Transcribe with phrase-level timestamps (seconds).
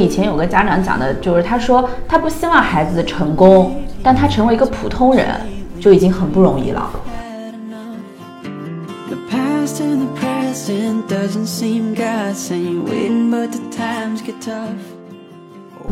[0.00, 5.26] 以前有个家长讲的，就是他说他不希望孩子成功，但他成为一个普通人
[5.78, 6.90] 就已经很不容易了。
[9.08, 11.16] The and the
[14.40, 14.68] the.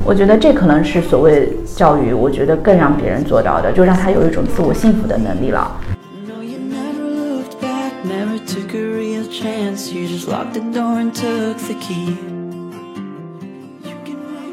[0.05, 5.71] 我觉得这可能是所谓教育，我觉得更让别人做到的，就让他有一种自我幸福的能力了。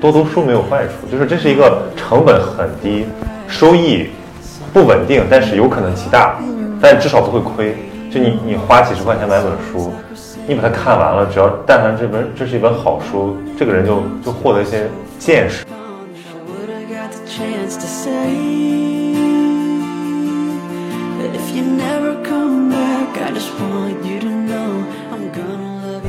[0.01, 3.05] 多读书没有坏处，就是这是一个成本很低，
[3.47, 4.09] 收益
[4.73, 6.37] 不稳定，但是有可能极大，
[6.81, 7.75] 但至少不会亏。
[8.11, 9.93] 就你你花几十块钱买本书，
[10.47, 15.65] 你把它看完了，只要但凡这本这是一本好书，这个人就就获得一些见识。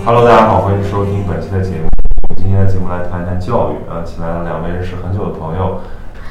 [0.05, 1.96] Hello，大家好，欢迎收听本期的节目。
[2.37, 5.81] 今天的节目来谈一谈教育啊，请来了两位认识很久的朋友。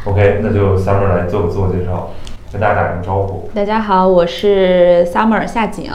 [0.05, 2.09] OK，那就 Summer 来做个自我介绍，
[2.51, 3.49] 跟大家打声招呼。
[3.53, 5.91] 大家好，我是 Summer 夏景。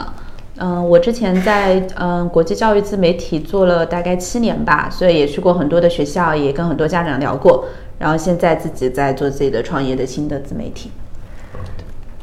[0.57, 7.65] 嗯，我之前在嗯国际教育自媒体做了大概七年吧，所以也去过很多的学校，也跟很多家长聊过。
[7.97, 10.91] 然后现在自己在做自己的创业的新的自媒体。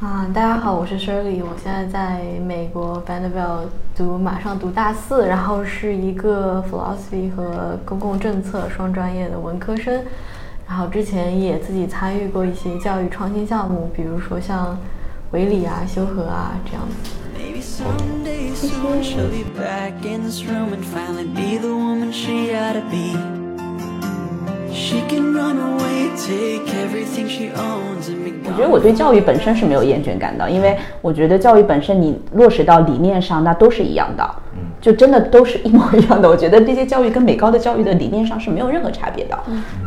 [0.01, 10.05] 啊，大家好，我是 Shirley，我现在在美国 Vanderbilt 读，马上读大四，然后是一个 philosophy 和公共政策双专业的文科生，
[10.69, 14.79] 然后之前也自己参与过一些教育创新项目，比如说像
[15.33, 17.11] 维理啊、修和啊这样子。
[17.37, 17.61] Maybe
[28.45, 34.28] 我觉得我对教育本身是没有厌倦感的，因为我觉得教育本身你落实到理念上，那都是一样的，
[34.81, 36.28] 就真的都是一模一样的。
[36.28, 39.39] 我觉得这些教育跟美高的教育的理念上是没有任何差别的，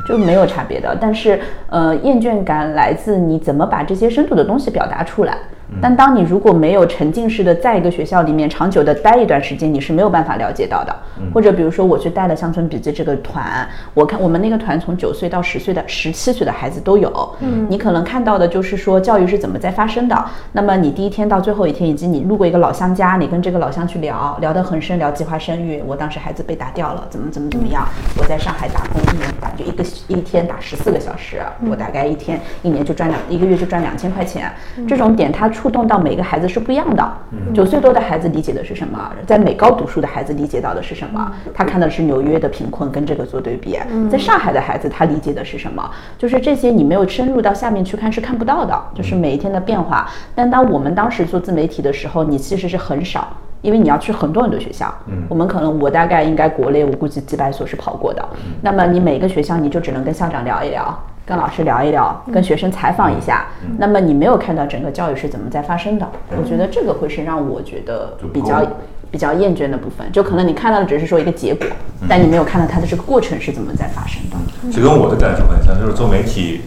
[0.08, 0.98] 就没有差别的。
[1.00, 1.40] 但是
[1.70, 5.38] 呃，厌倦感来自你怎么把这些深度的东西表达出来。
[5.80, 10.96] 但当你如果没有沉浸式的在一个学校里面长久的待一段时间，你是没有办法了解到的。
[11.34, 17.36] 或者比如说我去带了乡村笔记这个团，我看我们那个团从九岁到十岁的、十七岁的孩子都有。
[17.40, 20.26] 嗯，你可能看到的就是说教育是怎么在发生的。
[20.52, 25.82] 那么你第一天到最后一天，以及你路过一个老乡家，你跟这个老乡去聊，聊得很深，聊计划生育。
[25.86, 27.88] 我当时孩子被打掉了，怎么怎么怎么样？
[28.18, 34.52] 我在上海打工一年打就一个一天打十四个小时，我大概一天一年就赚两一个月就赚两千块钱。
[34.88, 37.14] 这种点它触动到每个孩子是不一样的。
[37.54, 39.00] 九岁多的孩子理解的是什么？
[39.28, 41.32] 在美高读书的孩子理解到的是什么？
[41.54, 43.78] 他看的是纽约的贫困，跟这个做对比。
[44.10, 45.88] 在上海的孩子他理解的是什么？
[46.18, 50.10] 就是这些你没有深入到下面去看是看不到的，就是每一天的变化。
[50.34, 53.28] 但当我们当时做自媒体的时候，你其实是很少。
[53.62, 58.30] 因为你要去很多很多学校，嗯，我们可能我大概应该国内我估计几百所是跑过的，
[58.60, 61.00] 那么你每个学校你就只能跟校长聊一聊，
[61.32, 63.46] 跟老师聊一聊，跟学生采访一下，
[63.78, 66.06] 那么你没有看到整个教育是怎么在发生的，
[66.38, 68.62] 我觉得这个会是让我觉得比较
[69.10, 71.66] 比较厌倦的部分，就可能你看到的只是说一个结果，
[72.10, 74.36] 但你没有看到它的这个过程是怎么在发生的。
[74.74, 76.64] 这跟我的感受很像，就是做媒体，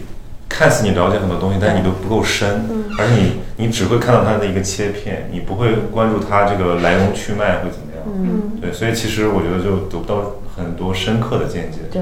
[0.49, 2.65] 看似你了解很多东西，但是你都不够深，
[2.97, 8.03] 而且你你只会看到它的一个切片，你不会关注它这个来龙去脉会怎么样。
[8.07, 11.81] 嗯，对，所以其实我觉得就得不到很多深刻的见解。
[11.91, 12.01] 对，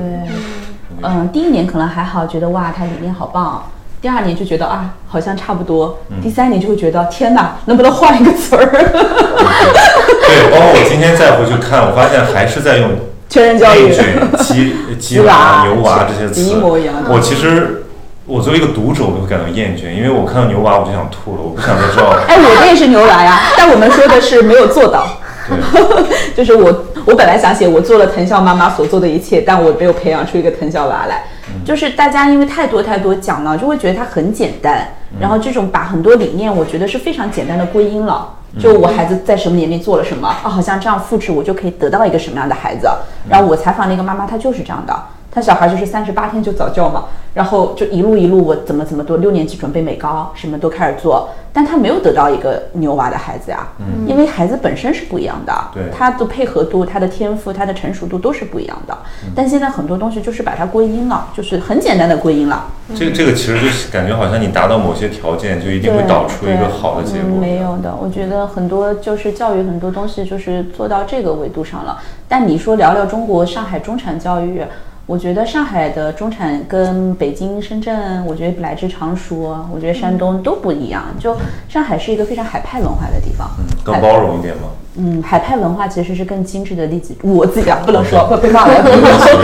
[1.01, 3.63] 嗯，第一年可能还好，觉得哇，它理念好棒。
[4.01, 5.97] 第二年就觉得啊，好像差不多。
[6.21, 8.65] 第三年就会觉得天哪，能不能换一个词儿？
[8.65, 12.91] 对，包括我今天再回去看，我发现还是在用
[13.29, 13.93] 全人教育
[14.39, 17.85] 鸡 鸡娃、牛娃这些词，一模一样的我其实
[18.25, 22.13] 我作为一个读者，我会感到厌倦，因为我看到牛娃我就想吐了，我不想再知道。
[22.27, 25.07] 哎，我的也是牛娃呀，但我们说的是没有做到。
[26.35, 31.23] 就是我，我本来想写我做了藤校妈妈所做的一切，但我没有培养出一个藤校娃来。
[31.63, 34.87] 就是大家因为太多太多讲了，就会觉得它很简单。
[35.19, 38.33] 然后这种把很多理念，我觉得是非常简单的归因了。
[38.59, 42.87] 就我孩子在什么年龄做了什么啊，好像这样复制我就可以得到一个什么样的孩子。
[43.29, 44.95] 然后我采访那个妈妈，她就是这样的。
[45.33, 58.95] 她小孩就是三十八天就早教嘛，然后就一路一路我怎么怎么多，六年级准备美高，什么都开始做，但他没有得到一个牛娃的孩子呀，嗯，因为孩子本身是不一样的，对他的配合度、他的天赋、他的成熟度都是不一样的。
[59.35, 62.67] 但现在很多东西就是把它归因了，就是很简单的归因了。
[62.93, 67.39] 这个这个其实就是感觉好像你达到某些条件，就一定会导出一个好的结嗯、果。
[67.39, 71.97] 没有的，我觉得很多就是教育很多东西就是做到这个维度上了。
[72.27, 74.61] 但你说聊聊中国上海中产教育，
[75.05, 81.03] 我觉得上海的中产跟北京、深圳，我觉得来之常熟，我觉得山东都不一样。
[81.19, 81.35] 就
[81.67, 84.69] 上海是一个非常海派文化的地方，嗯更包容一点吗？
[84.95, 88.75] 嗯，海派文化其实是更精致的利己，我自己啊不能说会被骂的。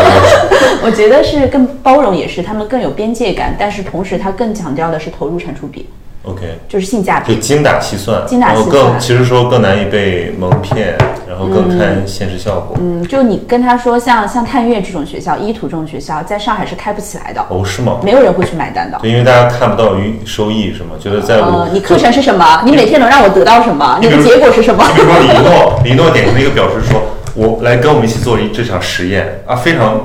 [0.82, 5.90] 我觉得是更包容，也是他们更有边界感，但是同时它更强调的是投入产出比，
[6.30, 7.36] OK，就是性价比。
[7.36, 10.96] 就精打细算，精打细更算其实说更难以被蒙骗，
[11.28, 12.78] 然后更看现实效果。
[12.80, 17.98] 嗯，就你跟他说像像探月这种学校、医图这种学校，在上海是开不起来的，哦，是吗？
[18.04, 18.98] 没有人会去买单的。
[19.02, 20.92] 对，因为大家看不到于收益是吗？
[21.00, 22.62] 觉得在我呃，你课程是什么？
[22.64, 23.98] 你每天能让我得到什么？
[24.02, 24.84] 你的结果是什么？
[24.96, 27.02] 比如说李诺，李诺点出了一个表示说，
[27.34, 30.00] 我来跟我们一起做一这场实验啊，非常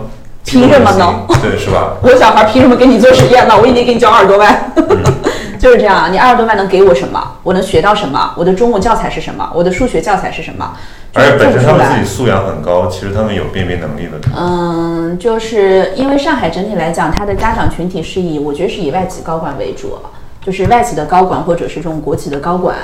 [0.44, 1.14] 凭什么呢？
[1.42, 1.94] 对，是吧？
[2.02, 3.54] 我小孩凭什么跟你做实验呢？
[3.60, 4.84] 我一年给你交二十多万，嗯
[5.64, 6.12] 就是这样。
[6.12, 7.36] 你二十多万能给我什么？
[7.42, 8.34] 我能学到什么？
[8.36, 9.50] 我的中文教材是什么？
[9.54, 10.76] 我的数学教材是什么？
[11.14, 14.20] 而且本身他们自己素养很高，其实他们有辨别能力的。
[14.36, 19.96] 嗯，就是因为上海整体来讲，它的家长群体是以我觉得是以外企高管为主，
[20.42, 22.76] 就是外企的高管或者是这种国企的高管，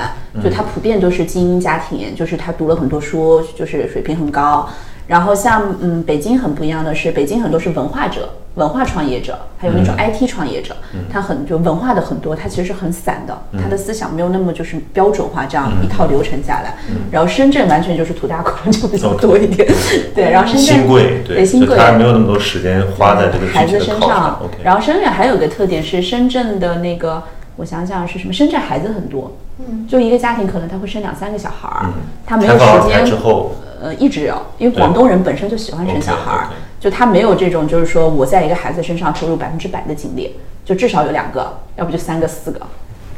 [0.43, 4.67] 就他普遍都是精英家庭，就是他读了很多书，就是水平很高。
[5.05, 10.75] 然后像嗯北京很不一样的是，北京很多是文化者、文化创业者，还有那种 IT 创业者，
[11.09, 16.75] 他很就文化的很多，他其实是很散的，他的思想没有那么就是标准化这样一套流程下来。
[17.09, 19.67] 然后深圳完全就是土大款就比较多一点，
[20.13, 21.77] 对，然后深圳新贵，对新贵。
[21.97, 24.39] 没有那么多时间花在这个孩子身上。
[24.63, 27.23] 然后深圳还有个特点是，深圳的那个，
[27.55, 28.33] 我想想是什么？
[28.33, 31.93] 深圳孩子很多，嗯，就一个家庭可能他会生两三个小孩儿，嗯。
[32.25, 36.47] 他没有时间之后，呃，一直有，因为广东人本身就喜欢生小孩儿
[36.81, 40.35] 就他没有这种，就是说我在一个孩子身上投入百分之百的精力，
[40.65, 42.59] 就至少有两个，要不就三个、四个。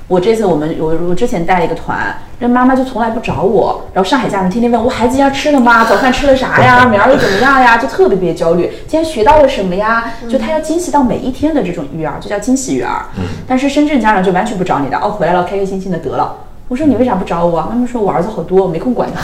[0.09, 5.85] 我这次我们我我之前带了一个团，那妈妈就从来不找我，然后上海家长天天问我孩子要吃了吗？
[5.85, 6.85] 早饭吃了啥呀？
[6.91, 7.77] 明儿又怎么样呀？
[7.77, 8.69] 就特别特别焦虑。
[8.85, 10.11] 今天学到了什么呀？
[10.29, 13.05] 就他要惊喜到每一天的这种育儿，就叫惊喜育儿。
[13.47, 16.35] 但是深圳家长就完全不找你的，哦，回来了，开开心心的得了。
[16.73, 17.67] 我说你为啥不找我啊？
[17.69, 19.21] 妈妈说我儿子好多，我没空管他。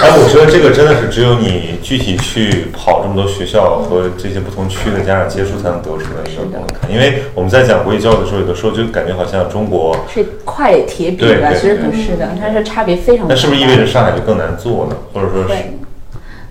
[0.00, 6.90] 哎，我觉得这个真的是只有你具体去跑这么多学校和这些不同区的家长接触才能得出的一个观看。
[6.90, 13.34] 因为我们在讲国际教育的时候，有的时候就感觉好像中国，是快铁饼的，其实不是的，它是差别非常大。
[13.34, 14.96] 那是不是意味着上海就更难做呢？
[15.12, 15.78] 或者说是会？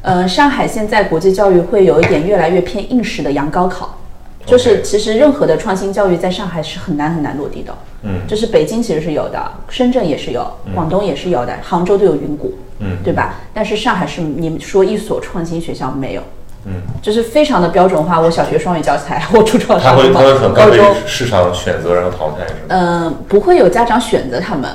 [0.03, 3.97] 呃，上海现在国际教育会有一点越来越偏应试的洋高考，
[4.49, 7.73] 就是其实任何的创新教育在上海是很难很难落地的。
[8.03, 13.35] 嗯就是北京其实是有的，深圳也是有，广东也是有的，杭州都有云谷，嗯对吧？
[13.53, 16.21] 但是上海是你们说一所创新学校没有。
[16.65, 18.19] 嗯，就是非常的标准化。
[18.19, 22.59] 我小学双语教材， 我初中他会上什么他会很快被高中，市场选择然后淘汰是吗？
[22.67, 24.69] 嗯，不会有家长选择他们，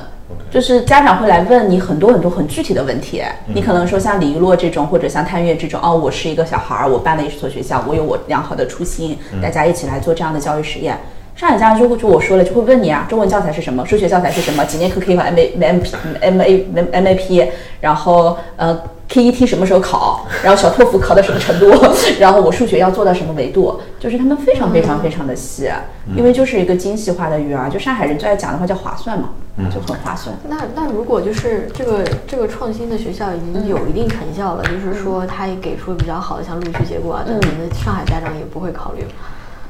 [0.55, 3.21] 就是家长会来问你很多很多很具体的问题。
[3.53, 10.97] 你可能说像李一洛这种，或者像探月这种，哦，我是一个小孩儿，我办了一所学校，我有我良好的初心，大家一起来做这样的教育实验。
[11.35, 13.85] 上海家长就会就我说了，就会问你啊，中文教材是什么？
[13.85, 14.65] 数学教材是什么？
[14.65, 15.91] 几年课可以考 M A M P
[16.21, 17.49] M A M A P？
[17.81, 18.81] 然后呃
[19.15, 20.27] K E T 什么时候考？
[20.43, 21.71] 然后小托福考到什么程度？
[22.19, 23.81] 然后我数学要做到什么维度？
[24.01, 25.71] 就是他们非常非常非常的细，
[26.17, 27.71] 因为就是一个精细化的育儿。
[27.71, 29.29] 就上海人最爱讲的话叫划算嘛，
[29.73, 30.35] 就很划算。
[30.49, 39.05] 那那如果就是这个这个创新的学校已经有一定成效了，就是说他也给出了比较好的像录取结果啊等等的，上海家长也不会考虑。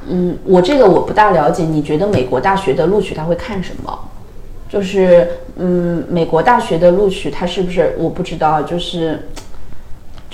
[0.09, 1.63] 嗯，我这个我不大了解。
[1.63, 3.99] 你觉得美国大学的录取他会看什么？
[4.67, 9.27] 就是嗯，美国大学的录取他是不是我不知道，就是。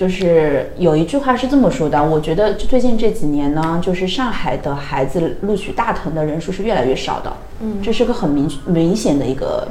[0.01, 9.67] 就是有一句话是这么说的，我觉得最近这几年呢，就是上海的孩子录取大藤的人数是越来越少的，嗯，这是个很明明显的一个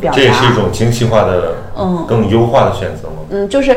[0.00, 0.16] 表达。
[0.16, 3.24] 这也是一种精细化的、嗯更优化的选择吗？
[3.30, 3.76] 嗯，就是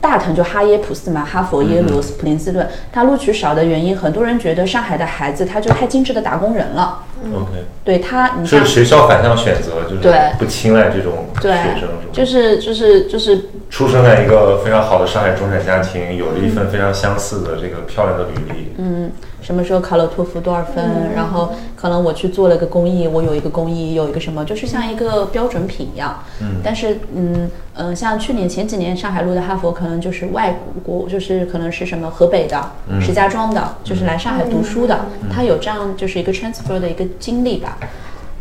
[0.00, 7.02] 大藤就哈耶普斯嘛，哈佛、耶鲁、普林斯顿，他录取少的原因，很多人觉得上海的孩子他就太精致的打工人了。
[7.34, 11.88] OK，对他，是学校反向选择，就是不青睐这种学生？
[12.12, 18.72] 就是就是就是出生在一个非常好的上海中产家庭，有着一份非常相似的这个漂亮的履历。
[18.78, 26.22] 嗯，什么时候考了托福多少分，然后可能我去做了个公益，我有一个公益，有一个什么，就是像一个标准品一样。
[26.40, 26.56] 嗯。
[26.62, 33.00] 但是嗯嗯、呃像去年前几年上海录的哈佛，可能就是外国，就是可能是什么河北的、嗯。
[33.00, 37.78] 石家庄的，就是来上海读书的，他有这样就是一个 transfer 的一个经历吧。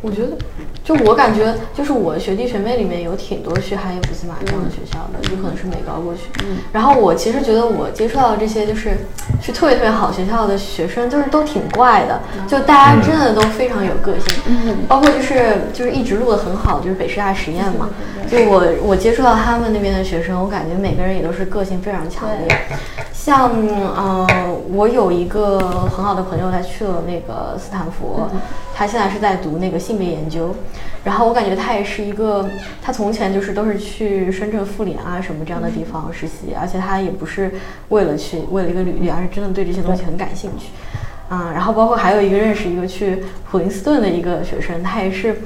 [0.02, 0.38] 我觉得，
[0.84, 6.22] 就我感觉，就是我学弟学妹里面有挺多去哈耶普斯马这样的学校的，就可能是美高过去。
[6.72, 8.96] 然后我其实觉得我接触到的这些就是
[9.42, 14.44] 去特别特别好学校的学生，就是都挺怪的，就大家真的都非常有个性。
[14.88, 17.90] 包括就是就是一直录的很好，就是北师大实验嘛。
[18.30, 22.58] 就我我接触到他们那边的学生，我感觉每个人也都是个性非常强烈。
[23.20, 23.52] 像
[23.96, 24.28] 呃，
[24.72, 28.22] 我有一个很好的朋友，他去了那个斯坦福，
[28.74, 30.56] 他现在是在读那个性别研究，
[31.04, 32.48] 然后我感觉他也是一个，
[32.82, 37.52] 他从前就是都是去深圳妇联啊什么这样的地方实习，而且他也不是
[37.90, 40.68] 为了去为了一个履历，而是真的对这些东西很感兴趣，
[41.28, 45.42] 啊，然后包括还有一个认识一个去普林斯顿的一个学生，他也是。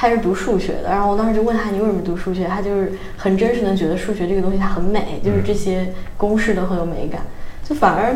[0.00, 7.20] 他是读数学的，然后我当时就问他你为什么读数学，他就是很真实的觉得数学这个东西它很美，就是这些公式都很有美感，
[7.64, 8.14] 就反而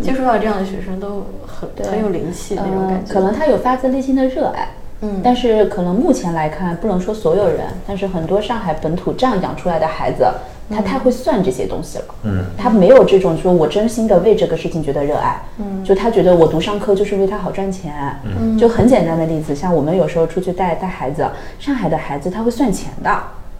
[0.00, 3.12] 接触到这样的学生都很很有灵气那种感觉。
[3.12, 4.70] 可能他有发自内心的热爱，
[5.02, 5.20] 嗯。
[5.22, 10.24] 但是可能目前来看，不能说所有人，但是很多上海本土这样养出来的孩子，
[10.70, 12.04] 他太会算这些东西了。
[12.24, 17.94] 嗯，他没有这种说我真心的为这个事情觉得热爱，嗯就他觉得我读商科就是为他好赚钱，
[18.24, 21.26] 嗯就很简单的例子，像我们有时候出去带带孩子，
[21.58, 23.10] 上海的孩子他会算钱的。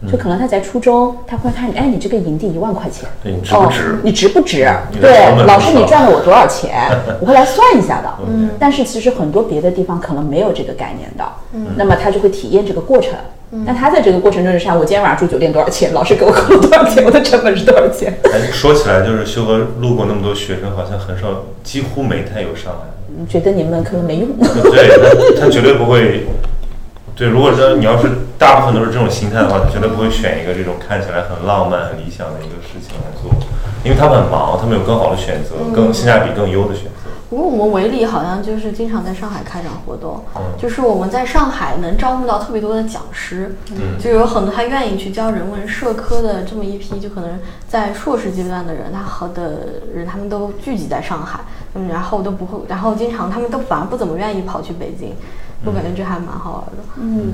[0.09, 3.99] 就可能他在初中，他会看你，哎，你这个营地一万块钱，对你值不值哦？
[4.01, 4.65] 你值不值？
[5.01, 6.89] 对，老师你赚了我多少钱？
[7.19, 8.09] 我会来算一下的。
[8.25, 11.25] 嗯，但是其实很多别的地方可能没有这个概念的。
[11.51, 13.11] 嗯，那么他就会体验这个过程。
[13.65, 15.91] 那他在这个过程中就像我今天晚上住酒店多少钱？
[15.93, 17.03] 老师给我扣了多少钱？
[17.03, 18.13] 我的成本是多少钱？
[18.31, 22.93] 哎，说起来就是修哥路过那么多学生，好像很少，几乎没太有上来的。
[23.17, 24.29] 嗯觉得你们可能没用。
[24.37, 26.27] 对，他他绝对不会。
[27.15, 33.29] 对，如果说你要是大部分都是这种心态的话，他绝对不会选一个这种看起来很浪漫、很理想的一个事情来做，
[33.83, 36.98] 因为他们很忙，他们有更好的选择，更性价比更优的选择。
[37.29, 40.41] 不过我们维理好像就是经常在上海开展活动，嗯。
[40.57, 49.59] 就是我们在上海能招募到特别多的讲师，嗯就有很多他愿意去教人文社科的这么一批，就可能在硕士阶段的人，他好的
[49.93, 51.39] 人他们都聚集在上海，
[51.75, 55.13] 嗯，然后都不会，然后经常他们都反而不怎么愿意跑去北京，
[55.63, 56.83] 我感觉这还蛮好玩的。
[56.97, 57.33] 嗯，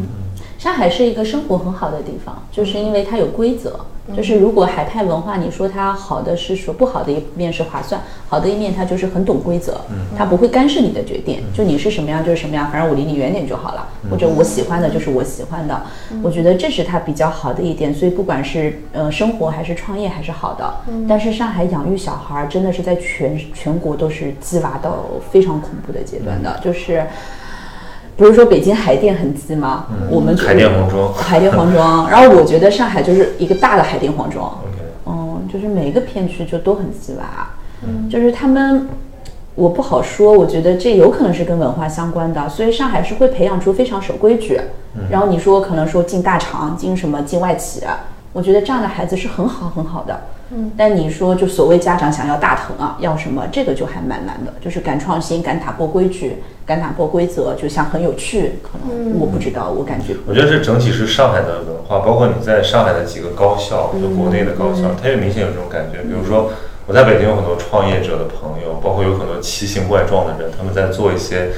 [0.66, 3.80] 上海是一个生活很好的地方，就是因为它有规则。
[4.16, 9.80] 就是如果海派文化，你说它好的是说不好的一面是划算，好的一面它就是很懂规则，
[10.18, 15.80] 它不会干涉你的决定，就你是什么样就是什么样，反正我离你远点就好了，或者我喜欢的就是我喜欢的。
[16.24, 20.74] 我觉得这是它比较好的一点，所以不管是呃生活还是创业还是好的。
[21.08, 27.06] 但是上海养育小孩儿真的是在全全国都是鸡娃到非常恐怖的阶段的，就是。
[28.18, 29.86] 不是说北京海淀很鸡吗？
[30.10, 31.14] 我们海淀黄庄。
[31.14, 32.08] 海淀黄庄。
[32.12, 34.58] 然后我觉得上海就是一个大的海淀黄庄，
[35.06, 37.50] 嗯，就是每一个片区就都很鸡娃，
[37.86, 38.88] 嗯，就是他们，
[39.56, 44.60] 我不好说，我觉得这有可能是跟文化相关的，所以上海是会培养出非常守规矩，
[45.10, 47.82] 然后你说可能说进大厂、进什么进外企，
[48.32, 50.20] 我觉得这样的孩子是很好很好的，
[50.52, 60.16] 嗯，但你说就所谓家长想要大疼啊，要什么这个就还蛮难的，就是敢创新、敢打破规矩、敢打破规则，就像很有趣，可能我不知道，我感觉。
[60.28, 66.04] 我觉得这整体是上海的文化，包括你在上海的几个高校，就国内的高校，它也明显有这种感觉。
[66.04, 66.52] 比如说，
[66.86, 71.50] 我在北京有很多创业者的朋友，包括有很多奇形怪状的人，他们在做一些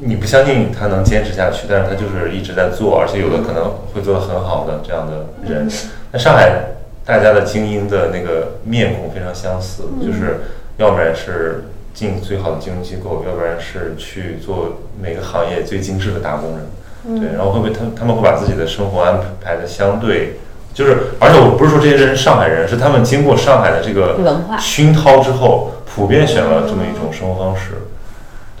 [0.00, 5.68] 你不相信他能坚持下去，但是他就是一直在做，而且有的可能会做得很好的这样的人。
[6.10, 6.60] 那上海
[7.08, 10.40] 大家的精英的那个面孔非常相似，就是
[10.76, 17.18] 要不然是进最好的金融机构，要不然是去做每个行业最精致的打工人。
[17.18, 20.34] 对，然后会不会他他们会把自己的生活安排的相对，
[20.74, 27.72] 就是而且我不是说这些人是上海人，是他们经过上海的这个文化熏陶之后，普遍选了这么一种生活方式。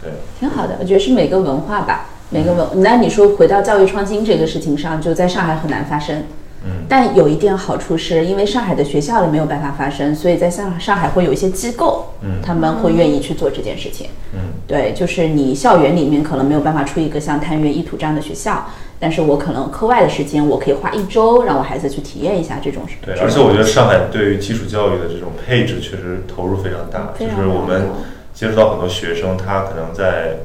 [0.00, 2.66] 对，挺好的，我觉得是每个文化吧，每个文。
[2.76, 6.24] 那你说回到教育创新这个事情上，就在上海很难发生。
[6.68, 14.08] 嗯，但有一点好处是，因为上海的学校里没有办法发生，所以在上上海会有一些机构，嗯他们会愿意去做这件事情。
[14.34, 18.66] 嗯对，就是你校园里面可能没有办法出一个像探月、意图这样的学校，
[19.00, 22.82] 但是我可能课外的时间，我可以花一周让我孩子去体验一下这种。
[23.00, 27.88] 对，而且我觉得上海对于基础教育的这种配置确实投入非常大，就是我们
[28.34, 30.36] 接触到很多学生，他可能在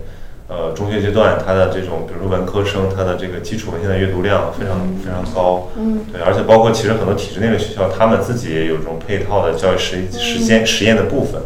[0.48, 11.42] 呃中学阶段，他的这种比如说文科生，他的这个基础文献的阅读量非常非常高，嗯，对，而且包括其实很多体制内的学校，他们自己也有这种配套的教育实实践实验的部分。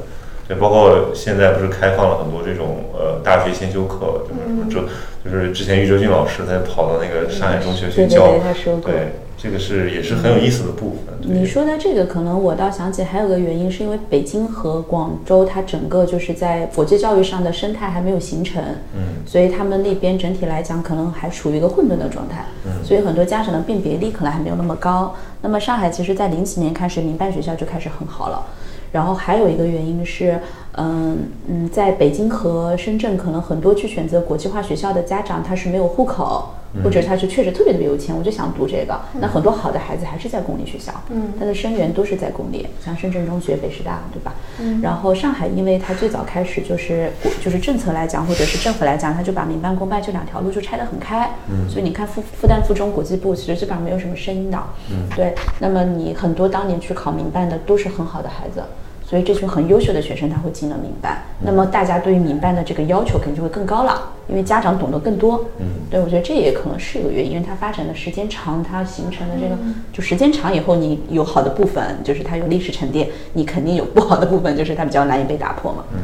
[0.47, 4.81] 对，包括现在不是开放了很多这种呃大学先修课，就是什么周，
[5.23, 8.33] 就是之前余哲俊老师他跑到那个上海中学去教。
[8.81, 11.15] 对，这个是也是很有意思的部分。
[11.21, 18.63] 你说的这个，可能我倒想起还有个原因，是因为北京和广州它整个就是在国际教育上的生态还没有形成，
[18.95, 25.15] 嗯所以他们那边整体来讲可能还处于一个混沌的状态，嗯所以很多家长的辨别力可能还没有那么高。
[25.41, 28.43] 那么上海其实在零几年开始，民办学校就开始很好了。
[28.89, 30.39] 然后还有一个原因是，
[30.77, 31.17] 嗯
[31.47, 36.49] 嗯，在北京和深圳，可能很多去选择国际化学校的家长，他是没有户口，
[36.83, 38.95] 或者他是确实特别特别有钱，我就想读这个。
[39.19, 44.35] 那很多好的孩子还是在公立学校，嗯他的生源都是在公立，像深圳中学、北师大，对吧？
[44.59, 51.27] 嗯然后上海，因为它最早开始就是国就是政策来讲，或者是政府来讲，他就把民办公办这两条路就拆得很开。
[51.49, 54.59] 嗯，所以你看复复旦、附中、国际部，其实基本上没有什么声音的。
[54.91, 55.33] 嗯，对。
[55.59, 58.61] 那么你很多当年去考民办的都是很好的孩子。
[59.09, 65.45] 所以这群很优秀的学生他会进了民办，那么大家对于民办的这个要求肯定就会更高了，因为家长懂得更多。
[65.59, 69.57] 嗯，对，我觉得这也可能是一个原因，因为它发展的时间长，它形成的这个
[69.93, 75.85] 就时间长以后，你有好的部分，就是它有历史沉淀，你肯定有不好的部分，就是它比较难以被打破嘛。
[75.93, 75.99] 嗯。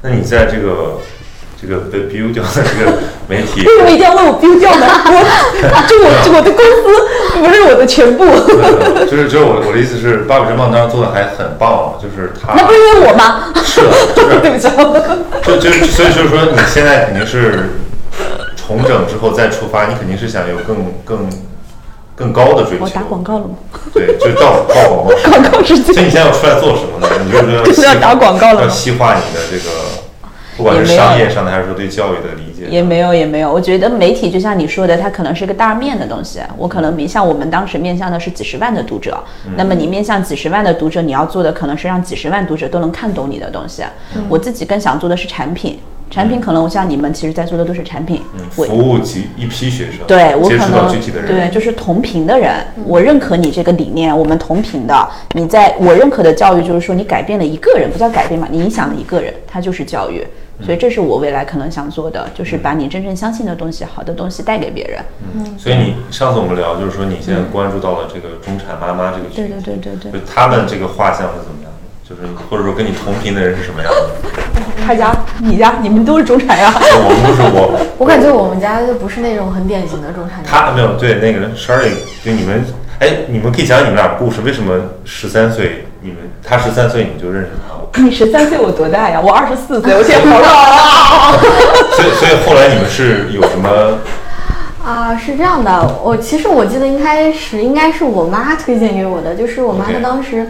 [0.00, 0.96] 那你在这个
[1.60, 2.92] 这个被 build 掉的这个
[3.26, 4.86] 媒体，为什么一定要问我 biu 掉呢？
[5.10, 8.24] 我这我这我的公司不是我的全部，
[9.10, 13.52] 就是就是我我的意思是，八百真棒当时做的还很棒，就是他那不是因为我吗？
[13.64, 14.68] 是的，就是 对不起。
[15.44, 17.70] 就就所以就是说，你现在肯定是
[18.56, 21.28] 重整之后再出发，你肯定是想有更更
[22.14, 22.84] 更高的追求。
[22.84, 23.56] 我打广告了吗？
[23.92, 27.08] 对，就是到到广告 广告时间所以你现在要出来做什么呢？
[27.26, 29.70] 你就是要就是要打广告了要细化你的这个，
[30.58, 32.66] 不管是商业上的还是说对教育的理解。
[32.68, 33.50] 也没有，也没有。
[33.50, 36.40] 我觉得媒体就像你说的，它可能是个大面的东西。
[36.56, 39.18] 我可能面向我们当时面向的是几十万的读者，
[39.56, 43.84] 那么你面向几十万的读者，你要做的可能是让几十万读者都能看懂你的东西。
[44.28, 45.78] 我自己更想做的是产品，
[46.10, 48.20] 产品可能我像你们其实在做的都是产品，
[48.56, 52.52] 我服务几一批学生，对我可能具体的人，对，就是同频的人，
[52.84, 55.08] 我认可你这个理念，我们同频的。
[55.34, 60.26] 你在我认可的教育，就是说你改变了一个人，不叫改变嘛，你影响了一个人，它就是教育。
[60.60, 65.00] 所以这是我未来可能想做的，就是把你真正相信的东西、好的东西带给别人。
[65.34, 71.78] 嗯所以你上次我们聊，就是说你现在关注到了这个中产妈妈这个群体，对对对对对就他们这个画像是怎么样的？
[72.08, 74.30] 就是或者说跟你同频的人是什么样的？
[74.84, 76.72] 他家、你家、你们都是中产呀。
[76.74, 80.48] 我们不是我， 我感觉我们家就不是那种很典型的中产家。
[80.50, 81.92] 他没有对那个人 Shirley，
[82.24, 82.64] 就你们，
[83.00, 84.74] 哎，你们可以讲讲你们俩故事，为什么
[85.04, 87.77] 十三岁你们他十三岁你就认识他了？
[87.96, 89.20] 你十三岁，我多大呀？
[89.20, 91.38] 我二十四岁，我现在好老啊！
[91.92, 93.98] 所以所以后来你们是有什么？
[94.84, 100.46] 啊，是这样的，我其实我记得一开始应该是我妈推荐给我的，就是我妈她当时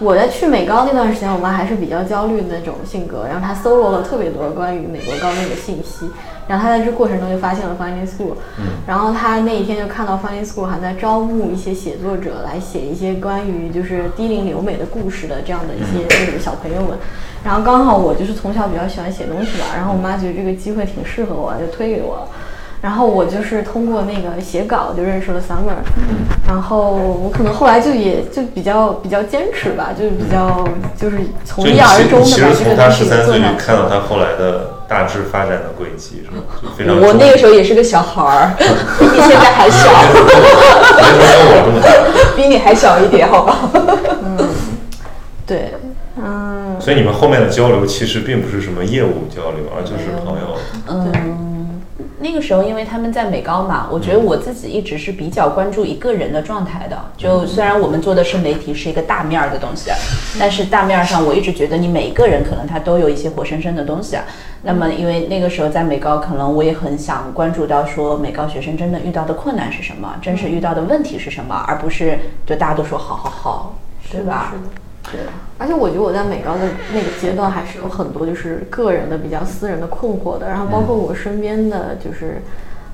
[0.00, 6.08] 我在去美高那段时间，我妈还是比较焦虑的那种性格，然后她搜罗了特别多关于美国高中的信息，
[6.46, 8.34] 然后她在这过程中就发现了 Finding School，、
[8.86, 16.96] 然后她那一天就看到 Finding School 还在招募一些写作者来写一些关于就是低龄留美的故事的这样的一些就是小朋友们，
[17.42, 22.28] 然后刚好我就是从小比较喜欢写东西嘛，然后我妈觉得这个机会挺适合我，就推给我了。
[22.80, 25.74] 然后我就是通过那个写稿就认识了 Summer，
[26.46, 30.64] 然后我可能后来就也就比较比较坚持吧，就是比较
[30.96, 33.58] 就是从一而终其的把实从他这个东西十三岁就做下去。
[33.58, 36.42] 看到他后来的大致发展的轨迹，是吗？
[36.62, 38.54] 就非常我那个时候候也是个小孩儿，
[38.98, 39.90] 比你现在还小，
[42.36, 43.58] 比你还小一点，好吧？
[44.24, 44.38] 嗯。
[45.44, 45.72] 对，
[46.22, 50.58] 嗯，所以你们后面的交流其实并不是什么业务交流，而就是朋友。
[50.86, 51.47] 嗯，
[52.20, 56.98] 那个时候因为他们在美高嘛，我觉得我自己一直是比较关注一个人的状态的。
[57.16, 59.90] 就虽然我们做的是媒体，是一个大面儿的东西，
[60.38, 64.16] 但是大面儿上我一直觉得你每一个人可能他都有一些活生生的东西。
[64.16, 64.24] 啊
[64.62, 73.78] 那么因为那个时候在美高，可能我也很想关注到说美高学生真的遇到的困难是什么，真实遇到的问题是什么，而不是就大家都说好好好，
[74.10, 74.52] 对吧？
[74.52, 74.87] 是的。
[75.10, 75.20] 对。
[75.58, 82.42] 而且我觉得我在美高的那个阶段还是有很多就是个人的比较私人的困惑的，然后包括我身边的就是。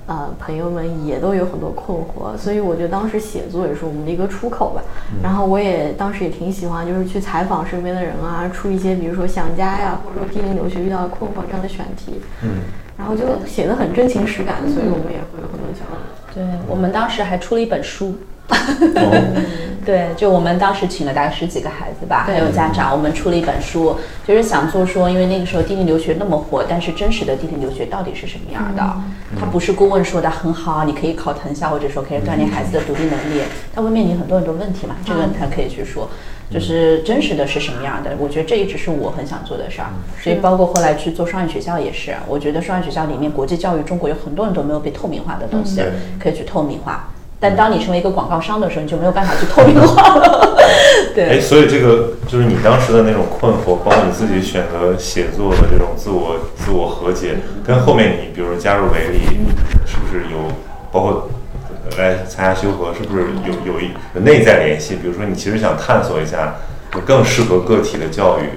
[0.07, 4.83] 呃，朋友们也都有很多困惑，所以我觉得当时写作也是我们的一个出口吧。
[5.23, 12.21] 然后我也当时也挺喜欢，就是去采访身边的人啊，出一些比如说想家呀，或者说低龄留学遇到的困惑这样的选题。
[12.43, 12.51] 嗯，
[12.99, 15.97] 然后就写的很真情实感，所以我们也会有很多交流。
[16.35, 18.15] 对我们当时还出了一本书，
[18.49, 19.45] 哦，
[19.85, 28.83] 对，就我们当时请了大概十几个孩子吧，还有家长，我们出了一本书，就是想做说，因为那个时候低龄留学那么火，但是真实的低龄留学到底是什么样的？
[29.39, 33.43] 它不是顾问说的很好，你可以考藤校，或者说可以锻炼孩子的独立能力，
[33.75, 36.09] 它会面临很多很多问题嘛，这个他可以去说。
[36.51, 38.15] 就是真实的是什么样的？
[38.19, 39.89] 我觉得这一直是我很想做的事儿，
[40.23, 47.09] 所以包括后来去做双语学校也是，我觉得双语学校里面国际教育中国有很多很多没有被透明化的东西，嗯可以去透明化。
[47.45, 50.57] 但当你成为一个广告商的时候，你就没有办法去透明化了。
[51.15, 59.21] 对哎，所以这个就是你当时的那种困惑，包括你自己选择写作的这种自我自我和解，跟后面你比如说加入维力，
[59.85, 60.51] 是不是有
[60.91, 61.29] 包括
[61.99, 64.95] 来参加修和，是不是有有一有内在联系？
[64.95, 66.55] 比如说你其实想探索一下，
[66.95, 68.49] 有更适合个体的教育，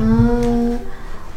[0.00, 0.61] 嗯，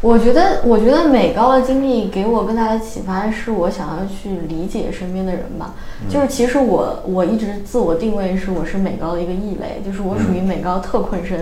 [0.06, 5.74] 我觉得，我觉得美高的经历给我更大的启发，是我想要去理解身边的人吧。
[6.08, 11.40] 就是其实我我一直自我定位是我是美高的一个异类，就是我属于美高特困生。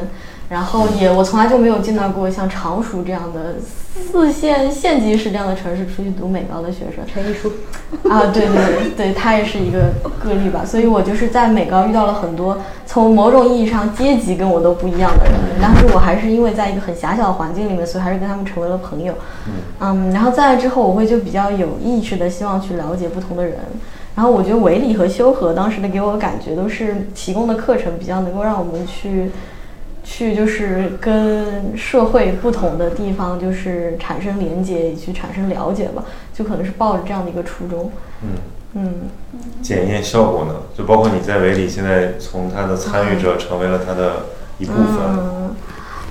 [0.53, 3.55] 然后也我从来就没有见到过像常熟这样的
[4.11, 7.03] 四线县级市这样的城市出去读美高的学生。
[7.11, 7.51] 陈一书，
[8.07, 10.63] 啊，对对对对，他也是一个个例吧。
[10.63, 19.15] 所以我就是在美高遇到了很多从某种意义上阶级跟我都不一样的人，但是我还是因为在一个很狭小的环境里面，所以还是跟他们成为了朋友。
[19.79, 23.57] 嗯，然后再来之后，我会就比较有意识的希望去了解不同的人。
[24.13, 29.31] 然后我觉得维理和修和当时的给我感觉都是提供的课程比较能够让我们去。
[30.03, 37.91] 去就是跟社会不同的地方，就是产生连接，去产生了解吧，就可能是抱着这样的一个初衷。
[38.21, 38.29] 嗯
[38.75, 38.93] 嗯，
[39.61, 40.55] 检验效果呢？
[40.75, 44.25] 就包括你在维里，现在从他的参与者成为了他的
[44.57, 44.97] 一部分。
[45.07, 45.55] 嗯，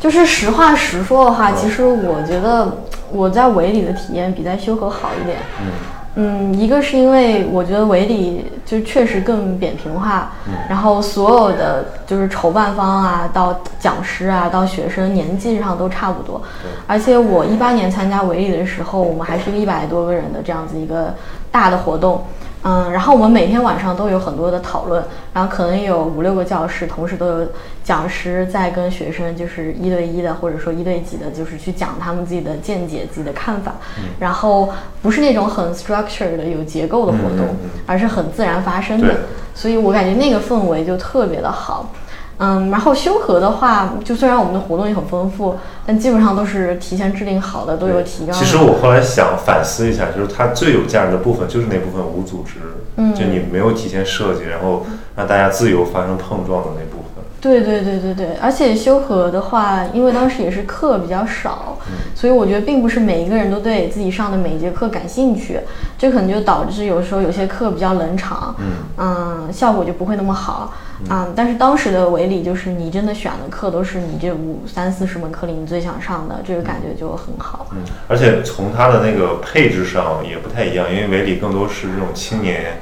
[0.00, 2.78] 就是实话实说的话，其实我觉得
[3.10, 5.38] 我在维里的体验比在修和好一点。
[5.60, 5.72] 嗯。
[6.14, 10.30] 嗯，一个是因为我觉得维理就确实更扁平化，
[10.68, 16.42] 然后所有的就是筹办方啊，到讲师啊，到学生年纪上都差不多，
[16.86, 21.14] 而且我一八年参加维理的时候，我们还是一个一百多个人的这样子一个
[21.50, 22.22] 大的活动。
[22.64, 27.48] 嗯，然后我们每天晚上都有很多的讨论，然后可能有五六个教室，同时都有
[27.82, 33.74] 讲师在跟学生就是一对一的，或者说一对几的，就是去讲他们自己的见解、自己的看法，
[34.20, 34.72] 然后
[35.02, 39.12] 不是那种很 structured 的有结构的活动，而是很自然发生的，
[39.54, 41.90] 所以我感觉那个氛围就特别的好。
[42.44, 45.54] 嗯，然后修和的话，就虽然我们的活动也很丰富，
[45.86, 48.34] 但基本上都是提前制定好的，都有提纲。
[48.34, 52.54] 其实我后来想反思一下，就是它最有价值的部分就是那部分无组织，
[52.96, 57.22] 嗯，就你没有提前设计，然后让大家自由发生碰撞的那部分。
[57.40, 61.76] 对对对对对，而且修和的话，因为当时也是课比较少，
[62.14, 65.60] 所以我觉得并不是每一个人都对自己上的每一节课感兴趣，
[65.96, 68.54] 这可能就导致有时候有些课比较冷场，
[68.96, 70.72] 嗯，效果就不会那么好。
[71.10, 77.66] 嗯，但是当时的维理就是你真的选的课都是你这五三四十门课里你最想上的，这个感觉就很好。
[77.72, 82.80] 嗯，而且从它的那个配置上也不太一样，因为维理更多是这种青年，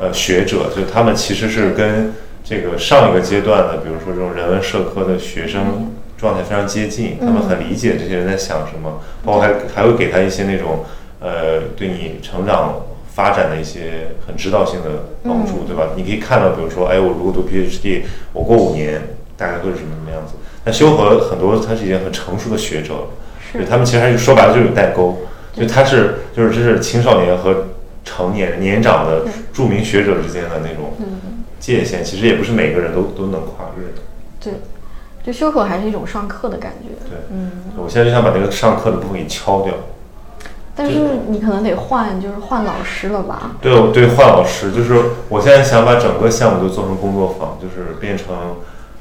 [0.00, 2.12] 呃学者，就他们其实是跟
[2.42, 10.84] 这个上一个阶段的，比如说这种人文社科的学生状态非常接近，他们很理解这些人在想什么，包括还还会给他一些那种
[11.20, 12.74] 呃对你成长。
[13.14, 15.90] 发展的一些很指导性的帮助，对吧？
[15.96, 19.02] 你可以看到，比如说，哎，我如果读 PhD，我过五年
[19.36, 20.34] 大概会是什么什么样子？
[20.64, 23.08] 那修和很多，他是一件很成熟的学者，
[23.52, 25.18] 对他们其实还是说白了就是有代沟，
[25.52, 27.66] 就他是就是这是青少年和
[28.04, 30.94] 成年年长的著名学者之间的那种
[31.60, 34.02] 界限，其实也不是每个人都都能跨越的。
[34.40, 34.54] 对，
[35.22, 36.88] 就修和还是一种上课的感觉。
[37.08, 39.74] 对，嗯，我现在就想把那个上课的部分给敲掉。
[40.74, 43.52] 但是你可能得换，就是换老师了吧？
[43.60, 44.94] 对，对，换老师，就是
[45.28, 48.34] 我现在想把整个项目都做成工作坊，就是变成，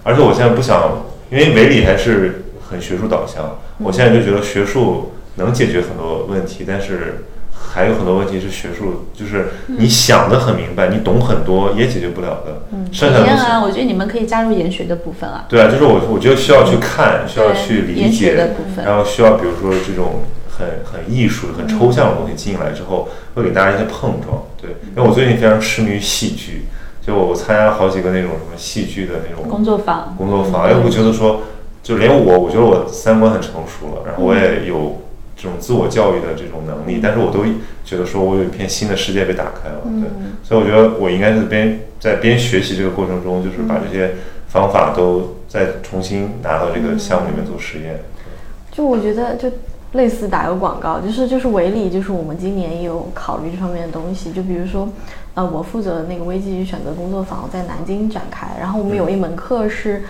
[0.04, 12.64] 而且我现在不想，因为维理还是很学术导向，我现在就觉得学术能解决很多问题，但是还有很多问题是学术，就是你想的很明白，你懂很多也解决不了的。
[12.74, 15.46] 嗯，剩下的啊，我觉得你们可以加入研学的部分啊。
[15.48, 18.36] 对啊，就是我，我觉得需要去看，需要去理解，
[18.84, 20.24] 然后需要比如说这种。
[20.62, 24.44] 很很艺术、很抽象的东西进来之后，会给大家一些碰撞。
[24.62, 26.66] 对，因为我最近非常痴迷于戏剧，
[27.02, 30.16] 就我参加了好几个那种什么戏剧的那种工作坊。
[30.16, 31.42] 工作坊，哎，我觉得说，
[31.82, 35.02] 就连我，我觉得我三观很成熟了，然后我也有
[35.36, 37.44] 这种自我教育的这种能力，但是我都
[37.84, 39.82] 觉得说我有一片新的世界被打开了。
[39.84, 40.08] 对，
[40.44, 44.12] 所以我觉得我应该是边在边学习这个过程中，就是把这些
[44.48, 48.00] 方法都再重新拿到这个项目里面做实验。
[48.72, 49.52] 就我觉得就。
[49.94, 54.32] 类似打个广告，就是就是维理，就是我们今年也有考虑这方面的东西。
[54.32, 54.88] 就比如说，
[55.34, 60.04] 呃，我负责的那个危机选择工作坊在南京展开，然后我们有一门课是，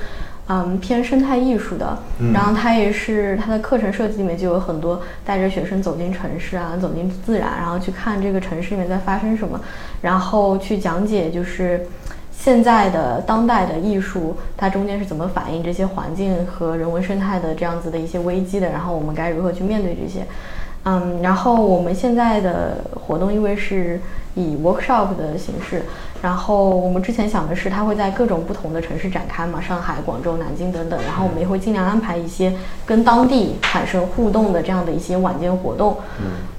[0.48, 1.98] 嗯，偏生态艺术的，
[2.32, 9.60] 然后它也是它的课程设计里面就有很多带着学生走进城市啊，走进自然，然后去看这个城市里面在发生什么，
[10.02, 11.86] 然后去讲解就是。
[12.44, 18.68] 现在的当代的艺术，它中间是怎么反映这些环境和人文生态的这样子的一些危机的？
[18.68, 20.26] 然后我们该如何去面对这些？
[20.86, 24.02] 嗯，然后我们现在的活动因为是
[24.34, 25.84] 以 workshop 的形式。
[26.22, 31.00] 然后我们之前想的是，它会在各种不同的城市展开嘛，上海、广州、南京等等。
[31.02, 32.54] 然后我们也会尽量安排一些
[32.86, 35.98] 跟当地产生互动的这样的一些晚间活动。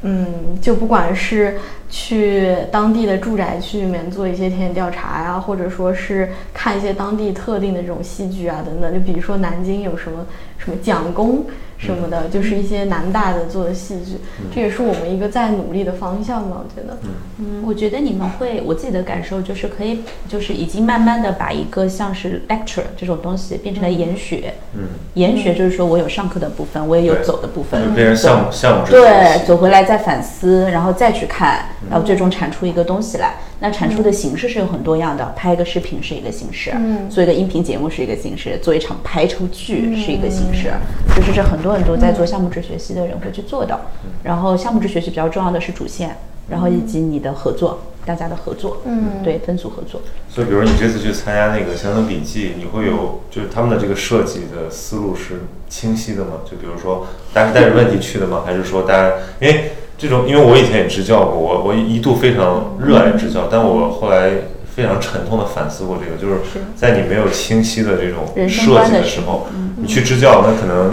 [0.02, 0.26] 嗯，
[0.60, 8.92] 就不管是去当地的住宅区里面做一些田野调查呀，或者说是看一些当地特定的这种戏剧啊等等。
[8.92, 10.26] 就比如说南京有什么
[10.62, 11.44] 什么蒋公
[11.76, 14.16] 什么的，就是一些南大的做的戏剧，
[14.54, 16.96] 这也是我们一个在努力的方向嘛，我觉得。
[17.38, 24.54] 嗯，我觉得你们会，我自己的感受就是可以，就是已经慢慢的把一个像是 lecture 这种东西变成了研学。
[24.74, 33.34] 嗯，研学就是说我有上课的部分，我也有走的部分，变成项目项目对，走回来再反思，然后再去看，然后最终产出一个东西来。
[33.62, 40.72] 那产出的形式是有很多样的，拍一个视频是一个形式，嗯做一个音频节目是一个形式，做一场排球剧是一个形式，
[41.14, 43.80] 就是这很多很多在做项目制学习的人会去做的。
[44.24, 46.16] 然后项目制学习比较重要的是主线，
[46.48, 50.00] 然后以及你的合作，大家的合作，嗯对，分组合作。
[50.28, 56.40] 所以，比如你这次去参加那个乡村笔记，你会有就是他们的这个设计的思路是清晰的吗？
[56.44, 58.42] 就比如说，大家是带着问题去的吗？
[58.44, 59.70] 还是说大家因为
[60.02, 64.32] 这种，因为我以前也支教过，我我一度非常热爱支教，但我后来
[64.74, 66.34] 非常沉痛的反思过这个，就是
[66.74, 70.90] 在你没有清晰的这种设计观的时候，你去支教，那可能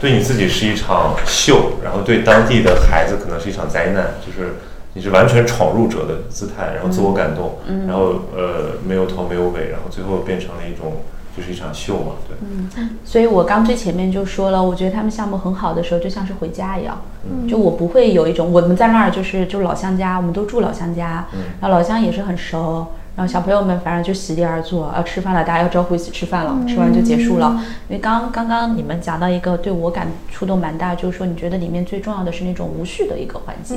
[0.00, 4.54] 对你自己是一场秀，然后对当地的孩子可能是一场灾难，就是
[4.92, 11.02] 你是完全闯入者的姿态，然后自我感动，然后呃没有头没有尾，然后最后变成了一种
[11.36, 17.00] 就是一场秀嘛，对，嗯所以我刚最前面就说了，我觉得他们项目很好的时候，就像是回家一样。
[17.48, 21.26] 就我不会有一种我们在那儿就是就老乡家，我们都住老乡家，
[21.60, 22.86] 然后老乡也是很熟。
[23.16, 27.62] 然后小朋友们反正就席地而坐，要吃饭了，大家要招呼一起吃饭了，吃完就结束了。
[27.88, 33.76] 因为刚刚刚你们讲到一个对我感触动蛮大，就是说你觉得里面最重要的是那种无序的一个环节，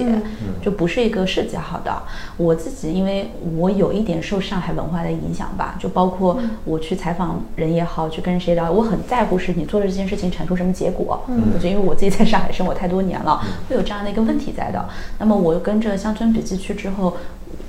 [0.59, 1.95] 就不是一个设计好的。
[2.35, 11.21] 我自己因为我有一点受上海文化的影响吧，就包括我去采访人也好，去跟谁聊，我很在乎是你做的这件事情产出什么结果。
[11.27, 14.83] 我觉得因为我自己在上海生活太多年了，会有这样的一个问题在的。
[15.19, 17.15] 那么我跟着乡村笔记去之后。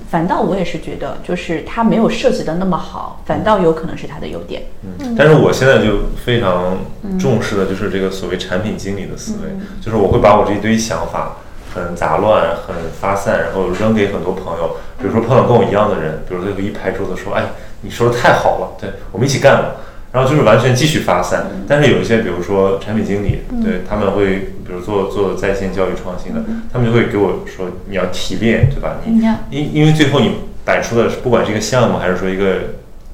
[0.09, 4.63] 反倒我也是觉得，就是它没有设计的那么好，反倒有可能是它的优点。
[4.99, 6.77] 嗯，但是我现在就非常
[7.19, 11.37] 重视的就是这个所谓产品经理的思维，就是我会把我这一堆想法
[11.73, 17.43] 很杂乱、很发散，然后扔给很多朋友，比如说碰到跟我一样的人，比如说就一拍桌子说：“哎，
[17.81, 19.75] 你说的太好了，对我们一起干吧。”
[20.11, 26.41] 然后就是完全继续发散，但是有一些，比如说产品经理，对他们会，比如做做在线教育创新的，
[26.73, 28.97] 他们就会给我说你要提炼，对吧？
[29.05, 30.31] 你因因为最后你
[30.65, 32.55] 摆出的是不管是一个项目，还是说一个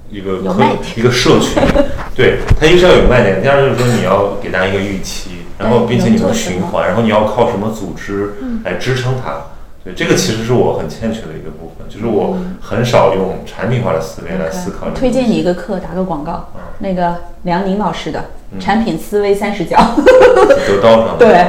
[0.10, 0.80] 一个科有卖点。
[0.96, 1.62] 一个社群，
[2.16, 9.48] 对它一个是要有卖点，第二就是说你要给大家一个预期，然后并且你能循环，然后你要靠什么组织来支撑它。
[9.84, 14.90] 对，这个其实是我很欠缺的一个部分，就是我很少用产品化的思维来思考。
[14.96, 16.50] 推荐你一个课，打个广告，
[16.80, 19.96] 那个梁宁老师的嗯产品思维三十讲。
[20.68, 21.18] 都到上。
[21.18, 21.46] 对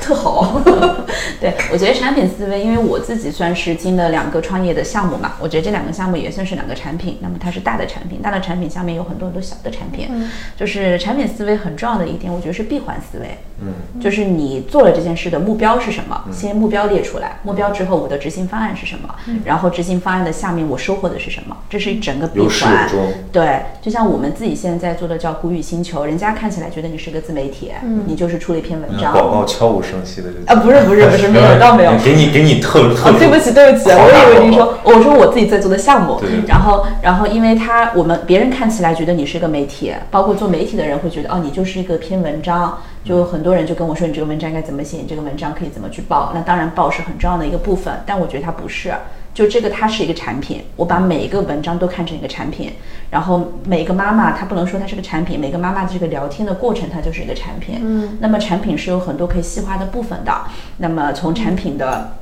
[0.00, 0.60] 特好。
[1.40, 7.18] 对，我觉得产品思维，因为我自己算是进了两个创业的项目嘛，我觉得这两个项目也算是两个产品。
[7.20, 10.08] 那么它是大的产品，大的产品下面有很多很多小的产品。
[10.56, 13.38] 就是产品思维很重要的一点，我觉得是闭环思维。
[13.60, 16.24] 嗯，就是你做了这件事的目标是什么？
[16.32, 19.14] 先目标列出来，目标之后我的执行方案是什么？
[19.44, 21.56] 然后执行方案的下面我收获的是什么？
[21.70, 22.88] 这是整个闭有始环有。
[22.88, 23.12] 终。
[23.30, 27.70] 对，就像我们自己现在在做的叫谷雨星球，人家看起来觉得你是个自媒体，
[28.06, 29.12] 你就是出了一篇文章。
[29.12, 31.92] 广告悄无声息的就啊，不是不是不是， 没有，倒没有。
[32.04, 46.32] 给你给你特特哦，对不起，对不起，我以为您说，我说我自己在做的项目然后，然后，因为他我们别人看起来觉得你是个媒体，包括做媒体的人会觉得，哦，你就是一个篇文章，就很多人就跟我说，你这个文章该怎么写，你这个文章可以怎么去报。
[46.34, 48.92] 那当然，报是很重要的一个部分，但我觉得它不是，
[49.34, 52.72] 就这个它是一个产品，我把每一个文章都看成一个产品，
[53.10, 57.80] 然后每个妈妈她不能说它是个产品，每个妈妈这个聊天的过程它就是一个产品。
[57.82, 60.32] 嗯，那么产品是有很多可以细化的部分的，
[60.78, 62.12] 那么从产品的。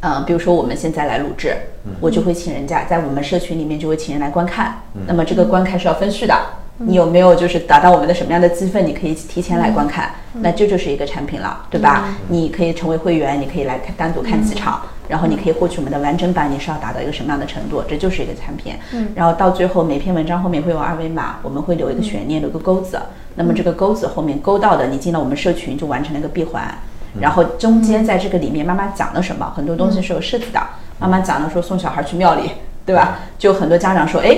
[0.00, 1.56] 嗯，比如说我们现在来录制，
[2.00, 4.76] 我就会请人家在我们社群里面就会请人来观看。
[5.06, 6.36] 那么这个观看是要分序的，
[6.78, 8.86] 你有没有就是达到我们的什么样的积分？
[8.86, 12.14] 你可以提前来观看，那这就是一个产品了，对吧？
[12.28, 17.82] 你可以成为会员，你可以来看单独看几场，然后你可以获取我们的完整版，你是要达到一个什么样的程度？
[17.88, 18.74] 这就是一个产品。
[19.14, 23.00] 然后到最后每篇文章后面会有二维码，我们会留一个悬念，留个钩子。
[23.36, 26.62] 那么这个钩子后面勾到的，你进了我们社群就完成了一个闭环。
[27.18, 29.50] 然后中间在这个里面，妈妈讲了什么？
[29.56, 30.60] 很多东西是有设计的。
[30.98, 32.50] 妈妈讲了说送小孩去庙里，
[32.84, 33.20] 对吧？
[33.38, 34.36] 就很多家长说，哎，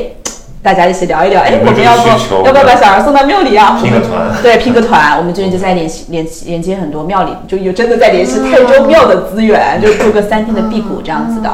[0.62, 2.09] 大家一起聊一聊，哎，我们要不
[2.47, 3.79] 要不要把小孩送到庙里啊？
[3.81, 5.16] 拼个团对，拼个团。
[5.16, 11.51] 我们最近就在联系联系连接很多庙里，就有真的在联系泰州庙的资源，就做个三天的辟谷这样子的。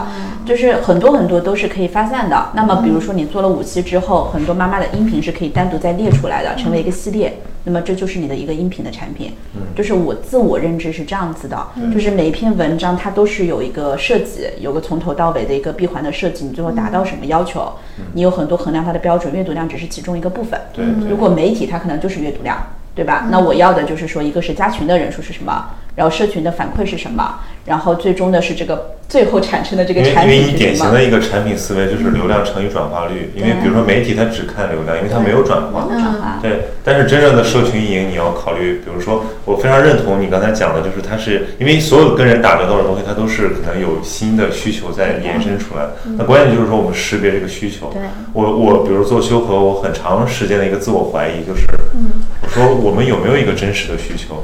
[0.47, 2.51] 就是很多很多都是可以发散的。
[2.55, 7.35] 那么比如说你做了五期之后，很多妈妈的音频是可以单独再列出来的，成为一个系列。
[7.67, 9.33] 那么这就是你的一个音频的产品。
[9.75, 17.73] 就是我自我认知是这样子的，就是每一篇文章它都是有一个设计，有个从头到尾的一个闭环的设计，你最后达到什么要求，
[18.13, 20.61] 你有很多衡量它的标准，阅读量只是其中一个部分。
[20.75, 22.59] 对对如果媒体它可能就是阅读量，
[22.95, 23.27] 对吧？
[23.31, 25.65] 那我要的就是说，一个是加群的人数是什么，
[25.97, 30.75] 然后社群的反馈是什么，然后最终的是这个最后产生的这个产品因为你典。
[30.77, 35.89] 型的一个产品思维就是流量乘以转化率，因为比如说媒体它只看流量，因为它没有转化。
[36.43, 45.87] 对，但是真正的社群运营，你要考虑，比如说，我非常认同你刚才讲的，就是它是因为所有跟人打交道的东西，它都是可能有新的需求在延伸出来。
[46.19, 47.91] 那关键就是说，我们识别这个需求。
[47.93, 51.67] 对我我比如做修和，我很长时间的一个自我怀疑就是，
[52.43, 54.43] 我说我们有没有一个真实的需求？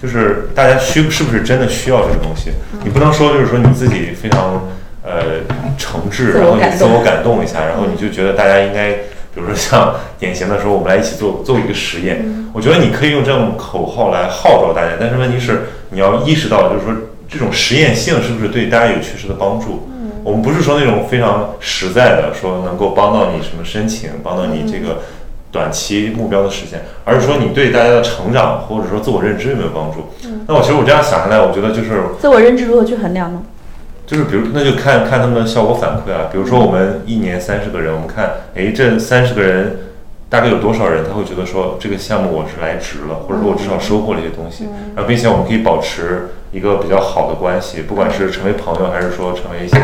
[0.00, 2.50] 就是大家需是不是真的需要这个东西？
[2.84, 4.68] 你不能说就是说你自己非常
[5.02, 5.40] 呃
[5.76, 8.92] 诚挚，然后你自我感动一下，然后你就觉得大家应该，
[9.34, 12.24] 比如说像 典型的说，我们来一起做做一个实验。
[12.52, 16.94] 我觉得你可以用这种口号来号召大家，但是问题是你要意识到，就是说
[17.28, 19.88] 这种实验性是不是对大家有确实的帮助？
[20.24, 25.00] 我们不是说那种非常实在的，说能够帮到你什么申请，帮到你这个
[25.50, 30.08] 短期目标的实现，而是说你对大家的成长或者说自我认知有没有帮助？
[30.46, 33.42] 那我其实我这样想下来，我觉得就是自我认知如何去衡量呢？
[34.06, 39.80] 就是比如那就看看他们的效果反馈啊，比如说我们一年三十个人，我们看，诶，这三十个人
[40.30, 49.76] 大概有多少人他会觉得说这个项目我是来值了，或者说我至少收获了一些东西，然后并且我们可以保持一个比较好的关系，不管是成为朋友还是说成为一些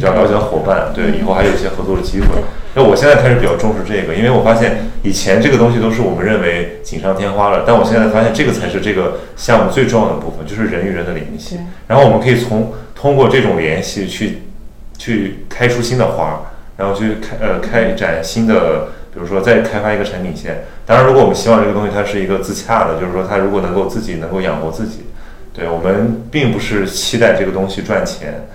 [0.00, 2.26] 比较了解的伙伴，对，以后还有一些合作的机会。
[2.72, 11.58] 那我现在开始比较重视这个，因为我发现以前这个东西都是我们认为锦上添花了，但我现在发现这个才是这个项目最重要的部分，就是人与人的联系。
[11.86, 14.38] 然后我们可以从通过这种联系去
[14.96, 16.36] 去开出新的花儿，
[16.78, 20.64] 然后去开呃开展新的，比如说再开发一个产品线。
[20.86, 25.04] 当然，如果我们希望这个东西它是一个自洽的，就是说它如果能够自己能够养活自己，
[25.52, 28.46] 对我们并不是期待这个东西赚钱，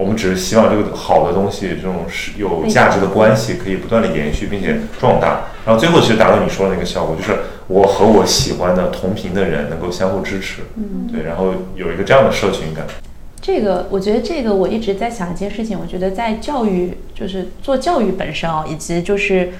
[0.00, 12.86] 我们只是希望这个好的东西这种是有价值的关系可以不断的延续并且壮大，然后最后其实达到你说的那个效果，就是我和我喜欢的同频的人能够相互支持，嗯对，然后有一个这样的社群感。
[13.42, 19.50] 这个，我觉得这个我一直在想一件事情，我觉得在教育，就是做教育本身哦，以及就是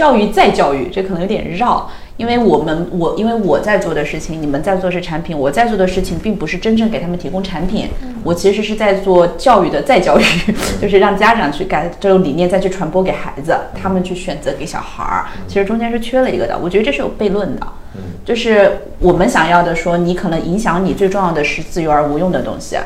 [0.00, 1.86] 教育再教育，这可能有点绕，
[2.16, 7.86] 因为我们我因为我在做的事情，你们在做的是产品，我在做的事情并不是真正给他们提供产品，
[8.24, 10.24] 我其实是在做教育的再教育，
[10.80, 17.66] 就是让家长去改这种理念再去传播给孩子，他们去选择给小孩儿，其实中间是缺了一个的，我觉得这是有悖论的。
[18.24, 22.78] 就是我们想要的说，你可能影响你最重要的是自由而无用的东西，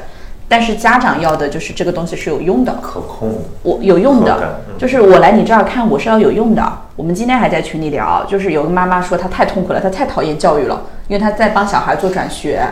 [0.48, 3.30] 但是家长要的就是这个东西是有用的，可控，
[3.62, 6.62] 我有用的嗯，就是我来你这儿看，我是要有用的。
[6.96, 12.62] 我们今天还在群里聊，就是有个妈妈说她太痛苦了，她太讨厌教育了，因为她在帮小孩做转学。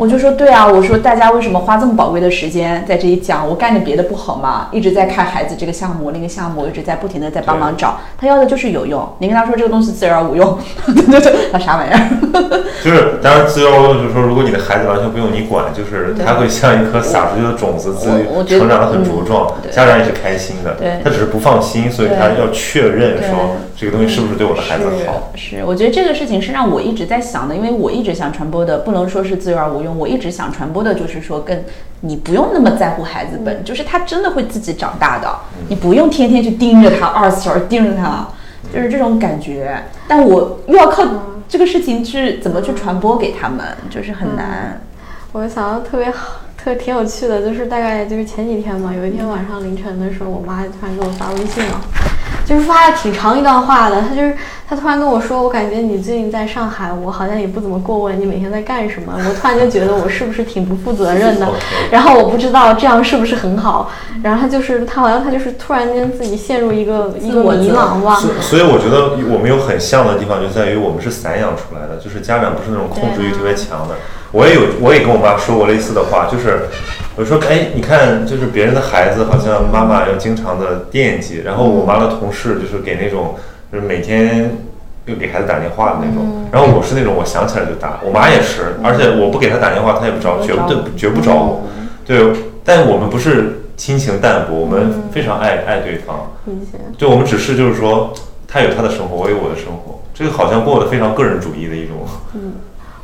[0.00, 3.46] 我就说对啊，我说大家为什么花这么宝贵的时间在这里讲？
[3.46, 4.68] 我干点别的不好吗？
[4.72, 8.00] 一直在看孩子这个项目那个项目，一直在不停的在帮忙找。
[8.16, 9.06] 他要的就是有用。
[9.18, 10.58] 你跟他说这个东西自然无用，
[11.52, 12.64] 他啥玩意儿？
[12.82, 18.08] 就是当然自然无用就是说，如果你的孩子完全不用你管，就是他会像一颗撒出去的种子，自
[18.46, 25.30] 己成长的很茁壮家长也是开心的对，他只是不放心，所以他要确认说这个东西是不是对我的孩子好。
[25.34, 31.64] 是，是我觉得这个事情是让我一直在想的，因为我一直想传播的，不能说是自由而无用，我一直想传播的就是说，跟
[32.00, 35.34] 你不用那么在乎孩子本，就是他真的会自己长大的，
[35.70, 38.28] 你不用天天去盯着他，二十四小时盯着他，
[38.70, 39.82] 就是这种感觉。
[40.06, 41.02] 但我又要靠
[41.48, 44.78] 这个事情去怎么去传播给他们，就是很难。
[45.32, 51.80] 我想到特别好，特挺有趣的，就是大概就是前几天嘛，有一天晚上凌晨的时候，我妈突然给我发微信了，
[52.50, 54.02] 就是发了挺长一段话的。
[54.02, 54.34] 他就是
[54.68, 59.14] 他突然跟我说，我感觉你最近在上海，我好像也不怎么过问你每天在干什么。
[59.28, 61.48] 我突然就觉得我是不是挺不负责任的
[61.92, 63.92] 然后我不知道这样是不是很好。
[64.20, 68.16] 然后他就是他好像他就是突然间自己陷入一个一个迷茫吧。
[68.16, 73.94] 所所以我觉得我们有很像的地方，就在于我们是散养出来的，就是家长不是那种控制欲特别强的。
[74.32, 76.60] 我也有，我也跟我妈说过类似的话，就是
[77.16, 83.34] 我说，哎，你看，就是别人的孩子好像妈妈要经常的惦记，然后我妈的同事就是给那种
[83.72, 84.56] 就是每天
[85.06, 90.62] 又给孩子打电话的那种，然后我是那种我想起来就打，我妈也是，而且我不给她打电话，她也不找，绝不
[90.96, 91.62] 绝不找我，
[92.06, 92.32] 对，
[92.64, 96.30] 但我们不是亲情淡薄，我们非常爱爱对方。
[96.96, 98.14] 对，我们只是就是说，
[98.46, 101.96] 她有她的生活，我有我的生活，这个好像过得非常个人主义的一种。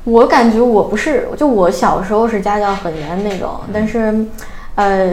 [0.07, 4.25] 我感觉我不是，就我小时候是家教很严那种，但是，
[4.77, 5.13] 呃，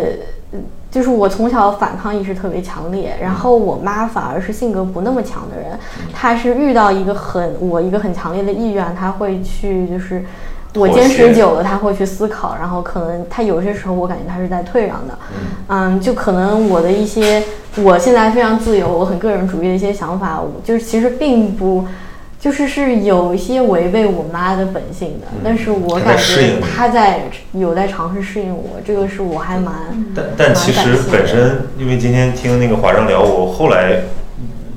[0.92, 5.80] 就是我从小反抗意识特别强烈，然后我妈反而是性格不那么强的人，
[6.14, 10.24] 她是遇到一个很我一个很强烈的意愿，她会去就是
[10.76, 15.18] 我坚持久了，她会去思考，然后可能她有些时候我感觉她是在退让的，
[15.70, 17.42] 嗯，就可能我的一些
[17.78, 21.84] 我现在非常自由，我很个人主义的一些想法，我就是其实并不。
[22.44, 27.22] 就是是有一些违背我妈的本性的，但是我感觉她在
[27.54, 29.74] 有在尝试适应我，这个是我还蛮。
[30.14, 34.02] 但但其实本身，因为今天听那个华章聊，我后来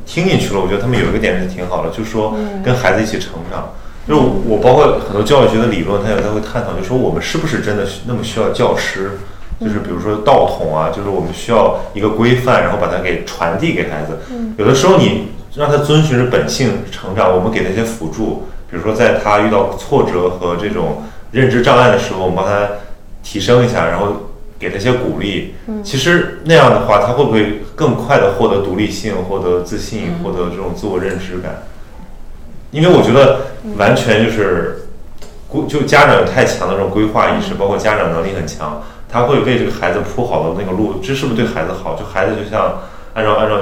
[0.07, 3.73] 听进去了，我觉得他们有一个点是挺好的，就是说跟孩子一起成长。
[4.07, 9.19] 就我包括很多教育学的理论，他也他会探讨，就说我们是不是真的那么需要教师？
[9.61, 14.19] 就是比如说道统啊，就是我们需要一个规范，然后把它给传递给孩子。
[14.57, 15.29] 有的时候你。
[15.57, 21.03] 让他遵循着本性成长，我们给他一些辅助，比如说在他遇到挫折和这种
[21.33, 22.69] 认知障碍的时候，我们帮他
[23.23, 24.09] 提升一下，然后
[24.59, 25.55] 给他一些鼓励。
[25.83, 31.63] 其实那样的话，他会不会更快的获得独立性、获得自信、获得这种自我认知感？
[32.71, 33.47] 因为我觉得
[33.79, 34.87] 完全就是
[35.49, 41.95] 规，就家长有太强的这种规划意识，包括家长能力很强，他会为这个孩子铺好的那个路，这是不是对孩子好？
[41.95, 42.79] 就孩子就像
[43.15, 43.57] 按照按照。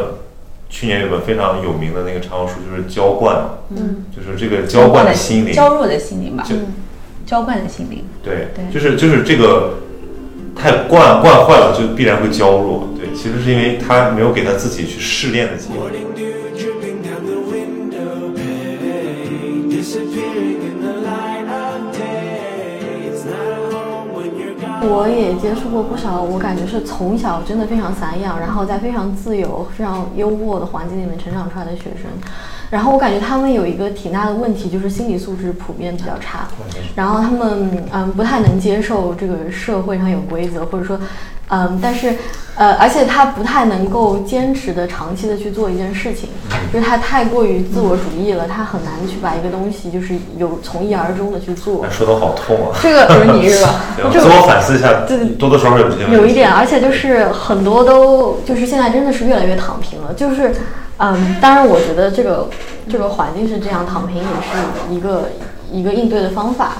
[0.71, 3.37] 去年有本非常有名的那个畅销书，就是浇灌，
[3.69, 6.45] 嗯，就是这个浇灌的心灵，娇弱的心灵吧，
[7.25, 9.75] 浇灌的心灵，对，就是就是这个
[10.57, 15.93] 太惯惯坏了，就必然会娇弱，对，其实是因为他没有给他自己去试炼的机会。
[24.89, 32.11] 我也接触过不少，我感觉是从小真的非常散养，然后在非常自由、非常优渥的环境里面成长出来的学生，
[32.71, 36.47] 然后我感觉他们有一个挺大的问题，就是心理素质普遍比较差，
[36.95, 40.99] 然后他们嗯不太能接受这个社会上有规则，或者说。
[41.49, 42.17] 嗯，但是，
[42.57, 46.31] 呃，而且他不太能够坚持的长期的去做一件事情，
[46.75, 51.87] 就是他太过于自我主义了，他很难去把一个东西就是有从一而终的去做。
[51.89, 52.77] 说的好痛啊！
[52.83, 53.81] 这个就是你是吧？
[54.11, 55.07] 自我反思一下，
[55.39, 60.53] 多多少少有些有一点，而且就是很多都就是现在真的是越来越躺平了，就是，
[60.97, 62.49] 嗯，当然我觉得这个
[62.91, 65.31] 这个环境是这样，躺平也是一个
[65.71, 66.73] 一个应对的方法。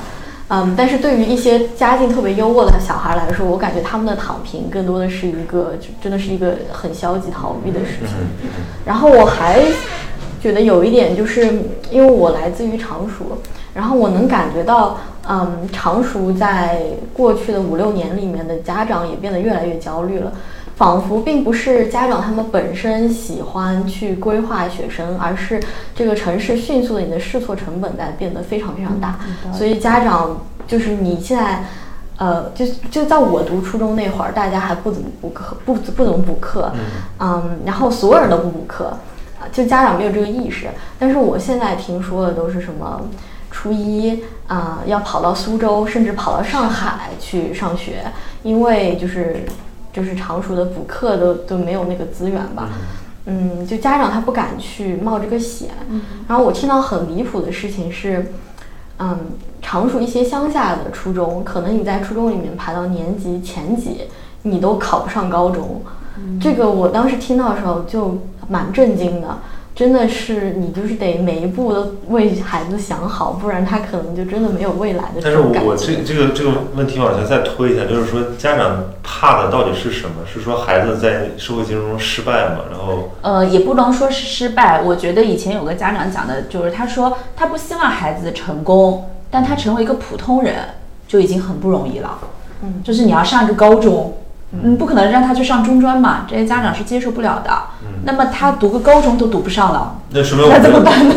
[0.49, 8.15] 嗯，但是对于一些家境特别优渥的小孩来说，我感觉他们的躺平更多的是一个，就真的是一个很消极逃避的事情。
[8.85, 9.63] 然后我还
[10.43, 11.47] 觉得有一点，就是
[11.91, 13.39] 因为我来自于常熟，
[13.73, 16.83] 然后我能感觉到，嗯，常熟在
[17.15, 20.31] 过去的五六年里面的家长也变得越来越焦虑了。
[20.77, 25.63] 仿佛并不是家长他们本身喜欢去规划学生，而是
[25.95, 29.17] 这个城市迅速的你的试错成本在变得非常非常大，
[29.53, 31.65] 所以家长就是你现在，
[32.17, 36.73] 呃，就就在我读初中那会儿，大家还不怎么补课，不不怎么补课，
[37.21, 38.99] 嗯，然后所有人都不补课，
[39.53, 40.67] 就家长没有这个意识。
[40.99, 43.01] 但是我现在听说的都是什么
[43.49, 48.03] 初一啊要跑到苏州，甚至跑到上海去上学，
[48.43, 49.45] 因为就是。
[49.95, 52.69] 就是常熟的补课都都没有那个资源吧，
[53.27, 55.71] 嗯，就家长他不敢去冒这个险。
[56.29, 58.33] 然后我听到很离谱的事情是，
[58.99, 59.19] 嗯，
[59.63, 64.03] 常熟一些乡下的初中，可能你在初中里面排到年级前几，
[64.43, 65.81] 你都考不上高中。
[66.41, 68.19] 这个我当时听到的时候就
[68.49, 69.39] 蛮震惊的。
[69.75, 75.21] 真的是你就是得每一步都为孩子想好，不然他可能就真的没有未来的。
[75.21, 80.15] 但是我这这个这个问题往前再推一下，就是说家长怕的到底是什么？
[80.33, 82.61] 是说孩子在社会竞争中失败吗？
[82.71, 84.81] 然后呃，也不能说是失败。
[84.81, 90.55] 我觉得以前有个家长讲的就是，他说他不希望孩子成功，但他成为一个普通人
[91.09, 92.19] 就已经很不容易了。
[92.63, 94.19] 嗯，就是你要上一个高中。
[94.63, 97.51] 嗯，不可能让他去上中专嘛，这些家长是接受不了的。
[98.05, 101.15] 嗯，那么他读个高中都读不上了，那说明我们怎么办呢？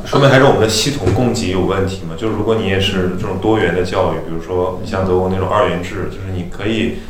[0.06, 2.14] 说明还是我们的系统供给有问题嘛？
[2.16, 7.00] 就是如果你也是这种多元的教育，比如说你像德国那种二元制，就是你可以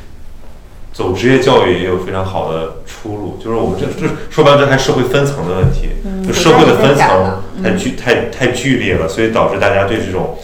[0.93, 3.39] 走职业教育也有非常好的出路。
[3.43, 5.91] 就是我们这这说白了，这还社会分层的问题，
[6.27, 10.37] 就社会的分层太剧太太剧烈了，所以导致大家对这种。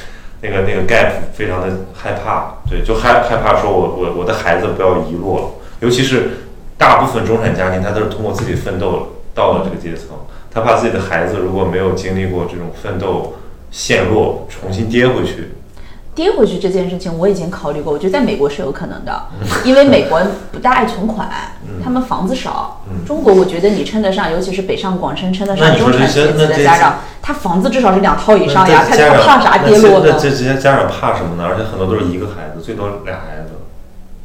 [0.42, 5.46] 那个那个 gap 非常的害怕，对，就害害怕说，我我我的孩子不要遗落了。
[5.80, 6.45] 尤其是
[6.78, 10.08] 大部分中产家庭，他都是通过自己奋斗到了这个阶层，
[10.50, 13.34] 他怕自己的孩子如果没有经历过这种奋斗
[13.70, 15.52] 陷落，重新跌回去。
[16.14, 19.24] 跌回去这件事情我已经考虑过，我觉得在美国是有可能的，
[19.64, 20.18] 因为美国
[20.50, 21.28] 不大爱存款，
[21.84, 22.80] 他们房子少。
[23.06, 30.14] 中国我觉得你称得上，尤其是北上广深称得上中产阶级的家长，他房子至少是两套以上呀，他他怕啥跌落呢？
[30.18, 31.44] 这这些家长怕什么呢？
[31.46, 33.50] 而且很多都是一个孩子，最多俩孩子。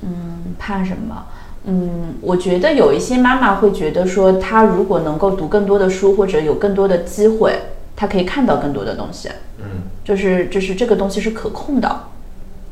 [0.04, 1.26] 嗯，怕什么？
[1.66, 7.54] 嗯，我觉得有一些妈妈会觉得说，她如果能够读更多的书，或者有更多的机会，
[7.96, 9.30] 她可以看到更多的东西。
[9.60, 12.08] 嗯，就是就是这个东西是可控的，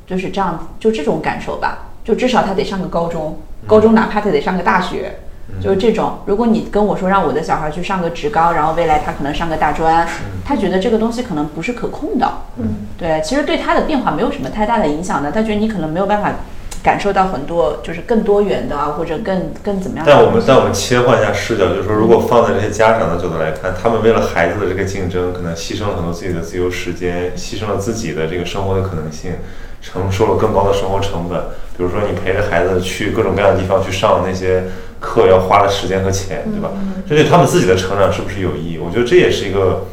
[0.08, 1.90] 就是这样子，就这种感受吧。
[2.04, 3.38] 就至少她得上个高中，
[3.68, 5.20] 高中哪怕她得上个大学，
[5.62, 6.20] 就是这种。
[6.26, 10.08] 如果你跟我说让我的小孩去上个职高，然后未来他可能上个大专，
[10.44, 12.28] 他觉得这个东西可能不是可控的。
[12.58, 15.32] 嗯，对，其实对他的变化没有什么太大的影响的。
[15.32, 16.34] 他觉得你可能没有办法
[16.82, 20.24] 感受到很多，就是更多元的啊，或者更更怎么样但。
[20.24, 29.34] 我们但我们切换一下视角，就是说，如果放在这些家长的角度来看，他们为了孩子的这个竞争，可能牺牲了很多自己的自由时间，牺牲了自己的这个生活的可能性，
[29.82, 31.40] 承受了更高的生活成本。
[31.78, 34.64] 比如说，你陪着孩子去各种各样的地方去上那些
[35.02, 36.72] 课，要花的时间和钱，对吧？
[37.08, 38.78] 这对他们自己的成长是不是有意义？
[38.78, 39.86] 我觉得这也是一个。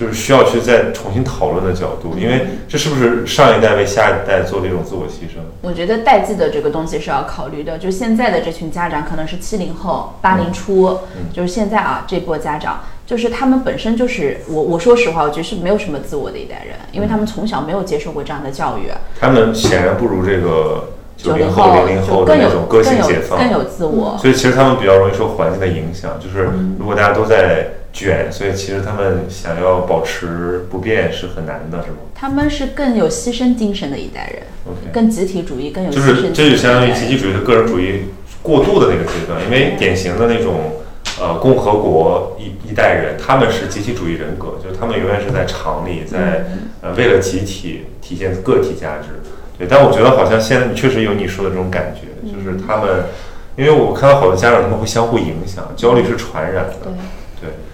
[0.00, 5.42] 就是需要去再重新讨论的角度，因为这是不是上一代为下一代做的一种自我牺牲？
[5.60, 7.76] 我觉得代际的这个东西是要考虑的。
[7.76, 11.00] 就现在的这群家长可能是七零后、八零初，
[11.34, 18.90] 就是现在啊这波家长，就是他们本身就是我我说实话，我觉得是没有什么自我的一代人，因为他们从小没有接受过这样的教育。
[19.20, 24.16] 他们显然不如这个九零后、九零后零后的那更有更种个性解放，有更有自我。
[24.18, 26.48] 所以其实他们比较容易受环境的影响，就是
[26.78, 36.00] 如果大家都在卷，所以其实他们想要保持不变是很难的，是吗他们是更有牺牲精神的一代人，？OK，更集体主义、更有牺就。
[36.00, 38.06] 是这就相当于集体主义的个人主义
[38.42, 40.76] 过渡的那个阶段，因为典型的那种
[41.20, 46.44] 呃共和国一一代人，他们是集体主义人格，就是他们永远是在厂里，在
[46.82, 49.20] 呃为了集体体现个体价值。
[49.58, 53.04] 对，但我觉得好像现在确实有你说的这种感觉，就是他们，
[53.56, 56.76] 因为我看到好多家长他们会相互影响，焦虑是传染的。
[56.84, 56.96] 对对，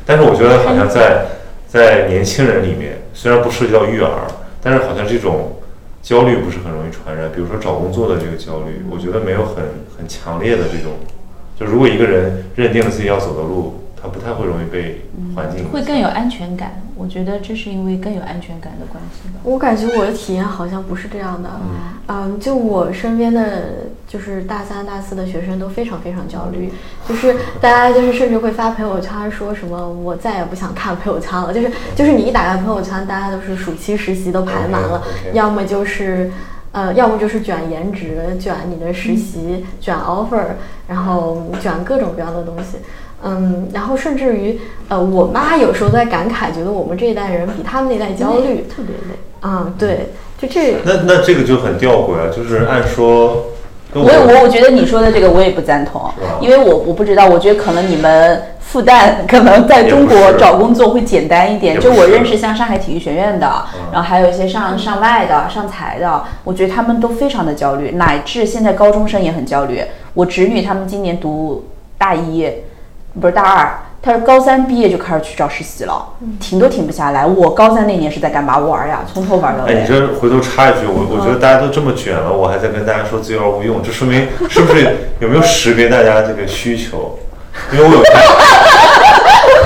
[0.06, 1.26] 但是我觉得好像在
[1.66, 4.24] 在年轻人里面，虽然不涉及到育儿，
[4.62, 5.60] 但是好像这种
[6.00, 7.28] 焦虑不是很容易传染。
[7.34, 9.56] 比如说找工作的这个焦虑，我觉得没有很
[9.98, 10.92] 很强烈的这种。
[11.58, 15.02] 就如果一个人认定了自己要走的路，他不太会容易被
[15.34, 16.82] 环境会更有安全感。
[16.96, 19.40] 我觉得这是因为更有安全感的关系吧。
[19.42, 21.50] 我感觉我的体验好像不是这样的。
[22.08, 26.72] 嗯，就我身边的就是大三、大四的学生都非常非常焦虑，
[27.08, 36.30] 就是大家就是甚至会发朋友圈说什么我再也不想看朋友圈了，就是就是你一打开朋友圈，大家都是暑期实习都排满了要么就是。
[36.72, 40.44] 呃，要么就是卷颜值，卷你的实习，卷 offer，
[40.86, 42.76] 然后卷各种各样的东西。
[43.26, 44.58] 嗯，然后甚至于，
[44.88, 48.64] 呃，我妈有时候在感慨，觉得我们这一代人比他们那代焦虑。
[48.68, 49.18] 特别累。
[49.40, 50.10] 啊、对，
[50.40, 53.46] 就这，那那这个就很吊诡啊，就是按说，
[53.92, 56.10] 我我我觉得你说的这个我也不赞同，
[56.40, 61.78] 因为我我不知道，我觉得可能你们复旦可能在中国找工作会简单一点。
[61.78, 69.80] 就我认识像上海体育学院的，嗯然后还有一些上上外的、上财的，我觉得他们都非常的焦虑，乃至现在高中生也很焦虑。
[70.14, 71.66] 我侄女他们今年读
[71.96, 72.50] 大一，
[73.20, 73.78] 不是大二。
[74.02, 76.06] 他是高三毕业就开始去找实习了，
[76.38, 77.26] 停都停不下来。
[77.26, 79.00] 我高三那年是在干嘛玩呀？
[79.12, 79.72] 从头玩到尾。
[79.74, 84.84] 哎，你这回头插一句，我我觉得大家都这么卷了，我还在跟大家说自由而无用，这说明是不是
[85.18, 87.18] 有没有识别大家这个需求？
[87.72, 88.14] 因为我有一天，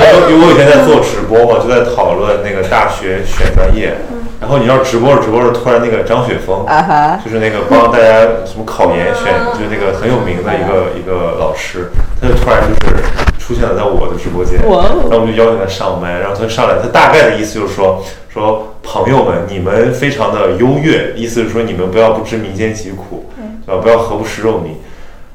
[0.01, 3.92] 因 为因为我有一天在做直播嘛，就在讨论那个大学选专业，
[4.40, 6.64] 然后你知道直播着直播着，突然那个张雪峰，
[7.22, 11.90] 就是那个帮大家什么考研选，就是那个很有名的一个一个老师，
[12.22, 13.05] 他就突然就是
[13.51, 23.24] 出现了在我的直播间，然后我们就邀请他上麦，然后他上来，他大概的意思就是说说朋友们，你们非常的优越，意思是说你们不要不知民间疾苦，
[23.66, 23.82] 对吧？
[23.82, 24.68] 不要何不食肉糜。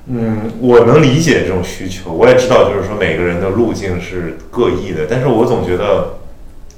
[0.08, 6.14] 嗯，我能理解这种需求，我也知道，就是说每个人的路径是各异的，但是我总觉得，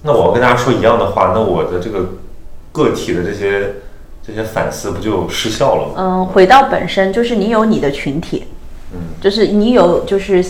[0.01, 2.13] 那我要跟大家说一样的话，那我的这个
[2.71, 3.75] 个体的这些
[4.25, 5.93] 这些反思不就失效了吗？
[5.97, 8.45] 嗯，回到本身，就是你有你的群体，
[8.93, 10.43] 嗯就是你有就是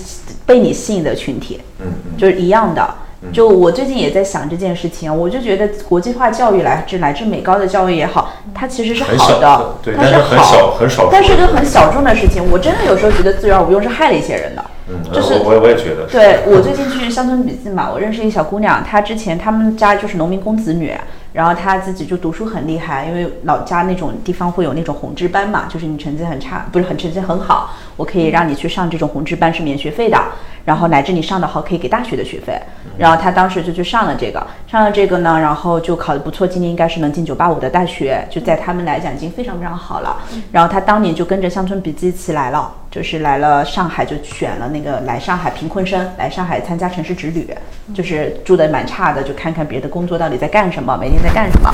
[0.46, 2.88] 被你吸引的群体，嗯嗯就是一样的。
[3.34, 12.44] 就我最近也在想这件事情，我就觉得国际化教育来自乃至美高的教育也好，它其实是好的，对，它但是很好小很少数，但是个很小众的事情。
[12.52, 14.64] 我真的有时候觉得自由而无用是害了一些人的。
[14.90, 20.94] 嗯，就是我我也觉得，对我最近去乡村笔记嘛，我认识一个小姑娘，她之前他们家就是农民工子女，
[21.34, 30.18] 然后她自己就读书很厉害，因为老家那种地方会有那种红志班嘛，就是你成绩很差，不是很成绩很好，我可以让你去上这种红志班是免学费的，
[30.64, 32.58] 然后乃至你上的好可以给大学的学费，
[32.98, 40.16] 然后他当时就去上了这个，上了这个呢，然后就考得不错，今年应该是能进九八五的大学，就在他们来讲已经非常非常好了，
[40.52, 42.72] 然后他当年就跟着乡村笔记一起来了。
[42.90, 47.48] 就是来了上海，就选了那个来上海贫困生来上海参加城市之旅，
[47.94, 51.70] 就是住的蛮差的，就看看别的工作到底在干什么，每天在干什么。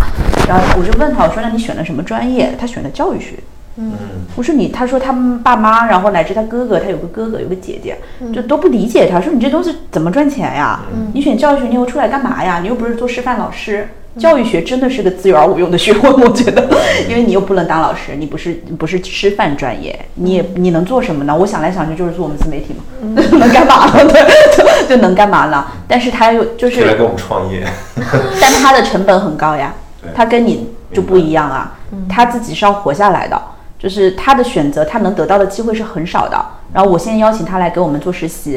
[0.48, 2.54] 然后我就问他，我说那你选了什么专业？
[2.60, 3.36] 他选了教育学。
[3.76, 3.92] 嗯，
[4.36, 7.98] 我说你，他说他们爸妈，然后乃至他哥哥，他有个哥哥，有个姐姐，
[8.32, 10.82] 就都不理解他，说你这东西怎么赚钱呀？
[11.14, 12.60] 你选教育学，你又出来干嘛呀？
[12.62, 13.90] 你又不是做师范老师。
[14.20, 16.70] 教育学真的是个自由而无用的学问，我觉得，
[17.10, 21.36] 因为你又不能当老师，你不是不是师范专业，你也你能做什么呢？
[21.36, 22.84] 我想来想去就是做我们自媒体嘛，
[23.40, 24.06] 能干嘛呢？
[24.08, 24.22] 对，
[24.56, 25.66] 就就能干嘛呢？
[25.88, 27.66] 但是他又就是来是，跟我们创业。
[28.40, 29.74] 但他的成本很高呀，
[30.14, 31.76] 他跟你就不一样啊，
[32.08, 33.42] 他自己是要活下来的，
[33.84, 36.42] 就是他的选择，他能得到的机会是很少的。
[36.74, 38.54] 然后我现在邀请他来给我们做实习，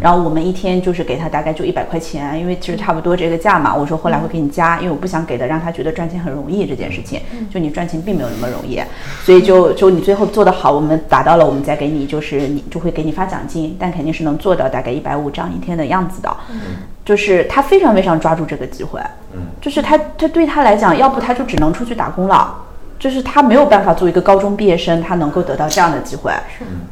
[0.00, 3.74] 然后我们一天就是给他大概就一百块钱，因为其实差不多这个价嘛。
[3.74, 7.20] 我说后来会给你加，因为我不想给的让他觉得赚钱很容易这件事情，
[7.52, 8.80] 就你赚钱并没有那么容易，
[9.22, 16.34] 所以就就你最后做得好，我们达到了，我们再给你就是你就会给你发奖金，但肯定是能做到大概一百五这样一天的样子的。
[17.04, 19.00] 就是他非常非常抓住这个机会，
[19.34, 22.54] 嗯就是他他对他来讲，要不他就只能出去打工了。
[23.00, 26.30] 就是他没有办法作为一个高中毕业生，他能够得到这样的机会。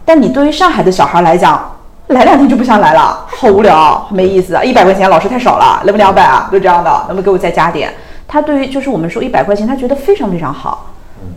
[0.07, 1.71] 但你对于上海的小孩来讲，
[2.07, 4.65] 来两天就不想来了，好无聊，没意思啊！
[4.65, 6.49] 一百块钱老师太少了，能不两百啊？
[6.51, 7.93] 就这样的，能不能给我再加点？
[8.27, 10.87] 他对于就是我们说一百块钱，他觉得非常非常好，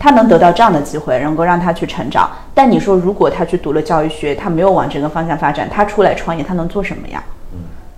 [0.00, 2.30] 他能得到这样的机会，能够让他去成长。
[2.54, 7.22] 但你说，如果他去读了教育学，他没有往这个方向发展，他出来创业，他能做什么呀？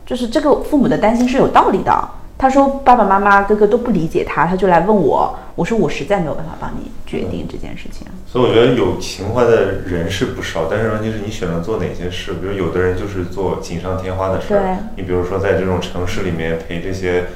[0.05, 1.93] 就是这个父母的担心是有道理的。
[2.37, 8.07] 他说爸爸妈妈哥哥都不理解他，他就来问我，我说我实在没有办法帮你决定这件事情。
[8.27, 12.33] 所以我觉得有情怀的人是不少，但是问题是你选择做哪些事。
[12.33, 17.27] 比如有的人就是做锦上添花的事儿，你比如说在这种城市里面陪这些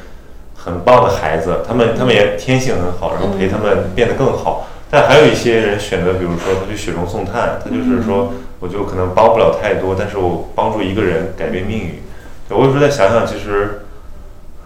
[0.57, 4.67] 很棒的孩子，他们他们也天性很好，然后陪他们变得更好。
[4.91, 12.03] 但还有一些人选择，比如说他去雪中送炭，他就是说我就可能帮不了太多，但是我帮助一个人改变命运。
[12.49, 13.83] 对我有时候在想想，其实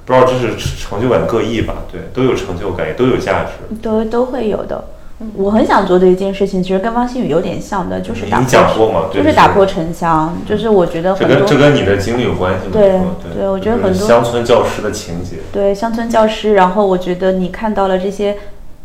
[0.04, 1.74] 不知道这是成就感各异吧？
[1.90, 3.50] 对，都有成就感，也都有价值。
[3.80, 4.84] 都都会有的。
[5.36, 10.36] 我很想做的一件事情，其实跟汪新宇有点像的，就是打你讲过嘛就是打破城乡。
[10.48, 12.72] 就是我觉得这跟很多这跟你的经历有关系吗？
[12.72, 13.00] 对
[13.32, 15.36] 对我觉得很多乡村教师的情节。
[15.52, 18.36] 对乡村教师，然后我觉得你看到了这些，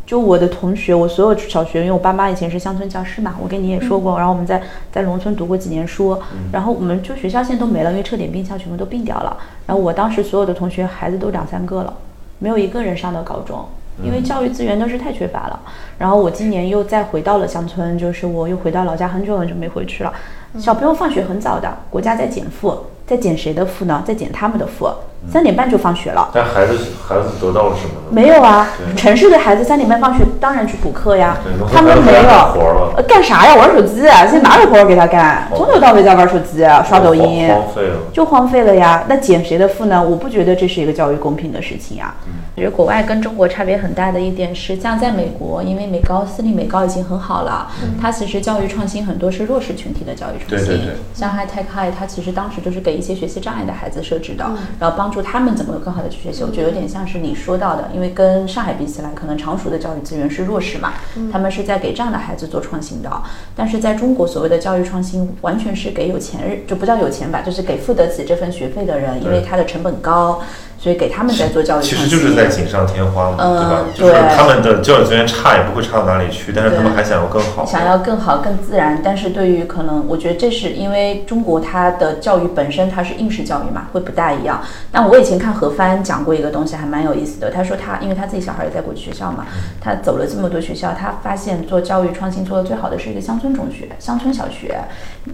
[0.08, 6.18] 就我的同学，我所有小学，因为我爸妈以前是乡村教师嘛，我跟你也说过，然后我们在在农村读过几年书，
[6.50, 9.36] 然后我们就学校现在都没了，因为撤点并校全部都并掉了。
[9.66, 11.92] 然后我当时所有的同学孩子都两三个了，
[12.38, 13.62] 没有一个人上到高中。
[14.00, 15.60] 因为教育资源都是太缺乏了，
[15.98, 20.12] 然后我今年又再回到了乡村，就是我又回到老家，很久很久没回去了。
[20.56, 22.74] 小朋友放学很早的，国家在减负，
[23.08, 24.00] 在减谁的负呢？
[24.06, 24.88] 在减他们的负，
[25.30, 26.28] 三点半就放学了。
[26.32, 28.08] 但孩子孩子得到了什么呢？
[28.10, 31.36] 没有啊，城市的孩子三点半放学，当然去补课呀
[31.72, 33.54] 他们没有活了呃干啥呀？
[33.54, 34.26] 玩手机啊！
[34.26, 35.48] 现在哪有活儿给他干？
[35.54, 37.96] 从头到尾在玩手机、啊刷抖音，荒荒废了。
[38.12, 39.04] 就荒废了呀。
[39.08, 40.02] 那减谁的负呢？
[40.02, 42.14] 我不觉得这是一个教育公平的事情呀。
[42.56, 47.68] 我觉得国外跟中国差别很大的一点是，像在美国，因为美高私立美高已经很好了，
[48.00, 50.68] 它其实教育创新很多是弱势群体的教育创新。
[50.68, 54.44] 对对对像 High Tech High，它其实当时就是给一些学习障碍的孩子设置的，
[54.80, 56.42] 然后帮助他们怎么更好的去学习。
[56.44, 60.94] 我觉得有点像是你说到的，因为跟上海比起来，可能常熟的教育资源是弱势嘛，
[61.32, 63.10] 他们是在给这样的孩子做创新的。
[63.54, 70.40] 但是在中国，所谓的教育创新完全是给有钱人，就不叫有钱吧，就是给付得起这份学费的人，因为它的成本高，
[70.78, 72.18] 所以给他们在做教育其创新。
[72.18, 73.84] 实就是在锦上添花嘛，嗯对吧？
[73.94, 77.66] 就是对他们的教育资源差也不会差到哪里去，但是他们还想要更好。
[77.66, 84.62] 想要更好、更自然，但是对于可能，我觉得这是因为中国它的教育本身它是应试教育嘛，会不大一样。
[84.92, 87.50] 但我以前看何帆讲过一个东西，还蛮有意思的。
[87.50, 89.46] 他说他因为他自己小孩也在国际学校嘛，
[89.80, 94.78] 他走了这么多学校，他发现做教育创新做的最好的是一个乡村中学、乡村小学，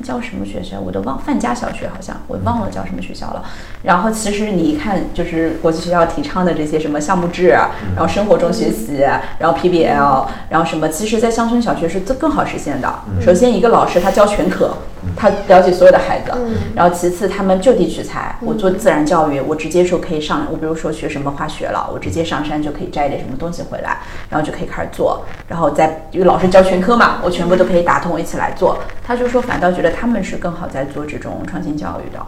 [0.02, 3.44] 叫什么学校我都忘，范家小学好像我忘了叫什么学校了。
[3.82, 8.98] 然后其实你一看，就是国际学校提倡的这些什么项目制，然后生活中学习，
[9.38, 12.92] 然后 PBL，然后什么，其实，在乡村小学是更更好实现的。
[13.20, 14.74] 首先，一个老师他教全科，
[15.16, 16.32] 他了解所有的孩子，
[16.74, 18.36] 然后其次，他们就地取材。
[18.40, 23.98] 我做自然教育，我直接说可以上，我比如说学什么化学了，我直接上山就可以摘点什么东西回来，
[24.30, 25.24] 然后就可以开始做。
[25.48, 28.78] 然后再因为老师教全科嘛，我全部都可以打通一起来做。
[29.06, 32.18] 他就说，反倒觉得他们是更好在做这种创新教育的。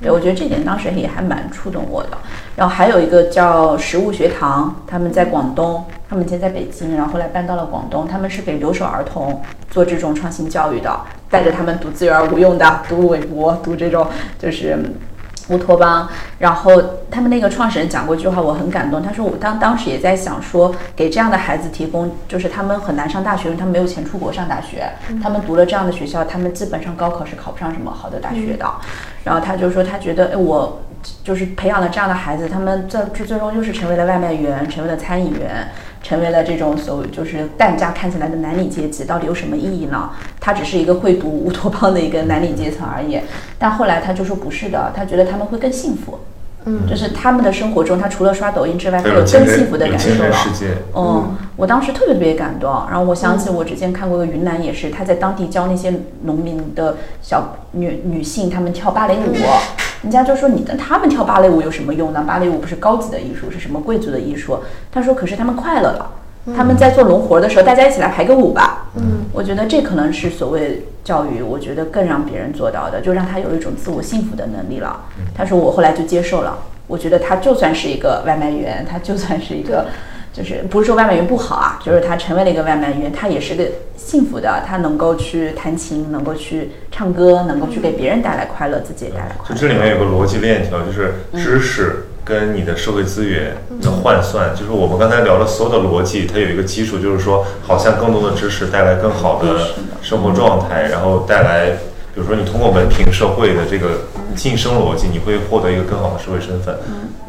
[0.00, 2.18] 对，我觉得这点当时也还蛮触动我的。
[2.56, 11.00] 然后还有一个叫食物学堂，他们在广东，他们以前在北京，然后后来搬到了广东，他们是给留守儿童做这种创新教育的，
[11.30, 14.06] 带着他们读资源无用的，读韦伯，读这种
[14.38, 14.78] 就是。
[15.48, 19.02] 乌托邦，然后他们那个创始人讲过一句话，我很感动。
[19.02, 24.88] 他说我当当时也在想说，给这样的孩子提供，就是他们很难上大学，因为他们没有钱出国上大学，
[25.22, 28.66] 他们读了这样的学校，他们基本上高考是考不上什么好的大学的。
[29.24, 30.80] 然后他就说，他觉得，哎，我
[31.22, 35.68] 就是培养了这样的孩子，他们最最最终就是成为了外卖员，成为了餐饮员，
[36.02, 40.10] 成为了这种所谓就是大家看起来的男领阶级，到底有什么意义呢？
[40.40, 43.20] 他只是一个会读乌托邦的一个男领阶层而已。
[43.58, 46.18] 但后来他就说不是的，他觉得他们会更幸福。
[46.64, 50.32] 嗯，就是他们的生活中，他除了刷抖音之外，他有更幸福的感受了。
[50.32, 52.70] 世界嗯，我当时特别特别感动。
[52.88, 55.92] 然后我想起我之前看过的云南，也是他在当地教那些
[56.22, 59.34] 农民的小女女性，她们跳芭蕾舞。
[60.02, 62.24] 人家就说你跟他们跳芭蕾舞有什么用呢？
[62.26, 64.58] 芭蕾舞不是高级的艺术，是什么贵族的艺术？
[64.90, 66.10] 他说可是他们快乐了。
[66.56, 68.88] 他们在做农活的时候，大家一起来排个舞吧。
[68.96, 75.02] 嗯，我觉得这可能是所谓教育，我觉得更让别人做到的，就让他有一种自我幸福的能力了。
[75.36, 79.86] 他说我后来就接受了，我觉得他就算是一个外卖员，他就算是一个，
[80.32, 83.64] 就是不是说外卖员不好啊，就是他成为了一个外卖员，他也是个
[83.96, 89.54] 幸福的，他能够去弹琴，能够去唱歌，能够去给别人带来快乐，自己也带来快乐。
[89.54, 101.72] 就这里面有个逻辑链条，就是知识跟你的社会资源的换算，就是我们刚才聊的所有的逻辑，它有一个基础，就是说，好像更多的知识带来更好的生活状态，然后带来，
[102.14, 106.74] 比如说你通过文凭社会的这个晋升逻辑，你会获得一个更好的社会身份，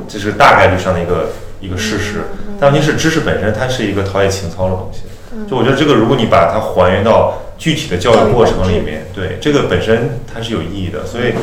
[0.08, 1.30] 这是大概率上的一个
[1.64, 2.26] 一个事实。
[2.60, 5.02] 但问题是，知识本身它是一个陶冶情操的东西，
[5.50, 11.34] 就我觉得这个，如果你把它还原到具体的教育过程里面，对这个本身它是有意义的，所以。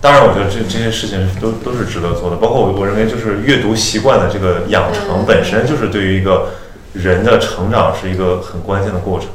[0.00, 6.50] 当然，我觉得这这些事情都都是值得做的，包括我我认为就是阅读习惯的这个养成本身就是对于一个
[6.92, 9.28] 人的成长是一个很关键的过程。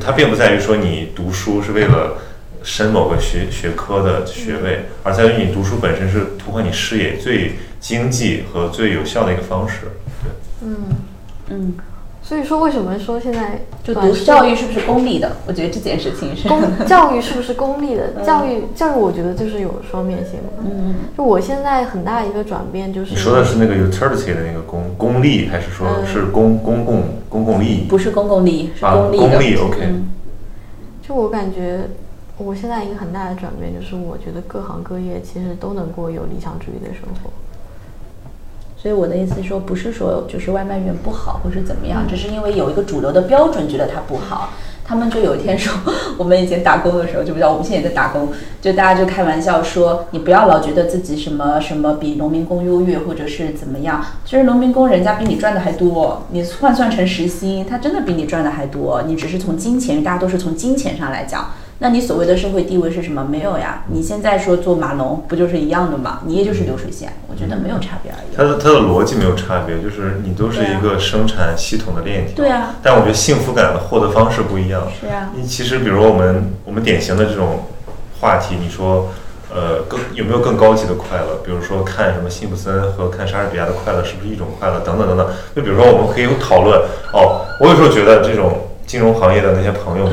[0.00, 2.18] 它并不在于说你读书是为了
[2.62, 9.86] 升某个学学科的学位，而在于你读书本身是拓宽你视野最经济和最有效的一个方式。
[10.22, 10.76] 对，嗯
[11.48, 11.74] 嗯，
[12.22, 15.36] 所以说，为什么说现在就读教育是不是功利的？
[15.46, 18.22] 我觉得这件事情是公 教育是不是功利的？
[18.24, 20.62] 教育教育，我觉得就是有双面性嘛。
[20.64, 27.80] 嗯，就我现在很大一个转变就是，你说的是那个 utility 的那个公公利，还是说嗯是公公共公共利益？
[27.88, 29.28] 不是公共利益，是啊功利的。
[29.28, 30.08] 功利，OK 嗯
[31.02, 31.88] 就我感觉，
[32.42, 37.30] 我现在一个很大的转变就是，我觉得各行各业其实都能过有理想主义的生活。
[38.78, 44.50] 所以我的意思说，不是说就是外卖员不好或是怎么样，只是因为有一个主流的标准觉得他不好。
[44.82, 45.72] 他们就有一天说，
[46.16, 48.28] 我们以前打工的时候就不知道，我们现在也在打工，
[48.60, 54.02] 就大家就开玩笑说，你不要老觉得自己什么什么比农民工优越，或者是怎么样。
[54.24, 59.02] 其实农民工人家比你赚的还多，你换算成时薪，他真的比你赚的还多。
[59.06, 61.50] 你只是从金钱，大家都是从金钱上来讲。
[61.82, 63.24] 那你所谓的社会地位是什么？
[63.24, 63.84] 没有呀。
[63.88, 66.20] 你现在说做码农，不就是一样的吗？
[66.26, 68.36] 你也就是流水线，我觉得没有差别而已。
[68.36, 72.36] 它的它的逻辑没有差别，就是你都是一个生产系统的链条。
[72.36, 74.82] 对啊但我觉得幸福感的获得方式不一样。
[75.00, 77.64] 是啊你其实比如我们我们典型的这种
[78.20, 79.08] 话题，你说
[79.50, 81.40] 呃更有没有更高级的快乐？
[81.42, 84.80] 比如说看什么辛普森和看莎士比亚的快乐是不是一种快乐？
[84.80, 85.26] 等等等等。
[85.56, 86.78] 就比如说我们可以有讨论
[87.14, 90.12] 哦，我有时候觉得这种金融行业的那些朋友们。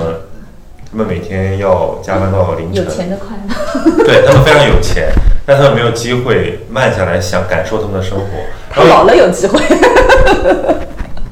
[0.90, 5.10] 他们每天要加班到凌晨，有钱的快乐， 对他们非常有钱，
[5.46, 8.26] 但他们没有机会慢下来想感受他们的生活。
[8.70, 9.60] 他老了有机会。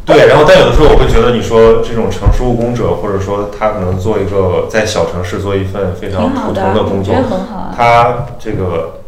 [0.06, 8.99] 对，然后但有的时候我会觉得，你说这种城市务工者，或者说他可能做一个在小城市做一份非常普通的工作我觉很好啊，他这个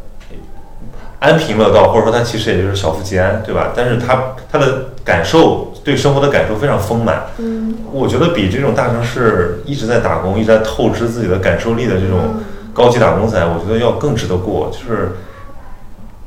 [1.20, 3.74] 安贫乐道，或者说他其实也就是小富即安，对吧？
[3.76, 7.27] 但是他他的感受对生活的感受非常丰满。
[7.38, 14.69] 嗯，我觉得比这种大城市一直在打工、一直在透支自己的感受力的这种嗯高级打工仔，我觉得要更值得过。
[14.69, 15.13] 就是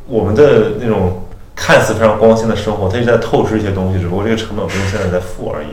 [0.06, 5.66] 我们的那种看似非常光鲜的生活，它一直在透支一些东西，只不过这个成本不用现在在付而已。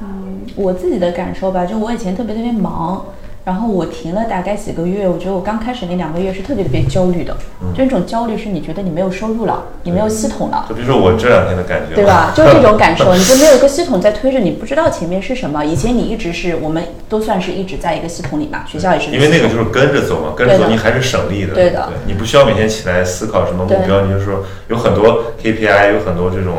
[0.00, 3.04] 嗯我自己的感受吧，就我以前特别特别忙，
[3.48, 7.34] 然后我停了大概几个月，我觉得我刚开始那两个月是特别特别焦虑的，
[7.74, 10.66] 就那种焦虑是你觉得你没有收入了，你没有系统了。
[10.68, 12.30] 就比如说我这两天的感觉，对吧？
[12.36, 15.64] 就是这种感受，你就没有一个系统在推着你，不知道前面是什么。
[15.64, 19.10] 以前你一直是，我们都算是一直在一个系统里嘛，学校也是。
[19.10, 21.54] 因为那个就是跟着走嘛，跟着走你还是省力的。
[21.54, 26.52] 对的你不需要每天起来思考什么目标，你就说有很多 KPI，有很多这种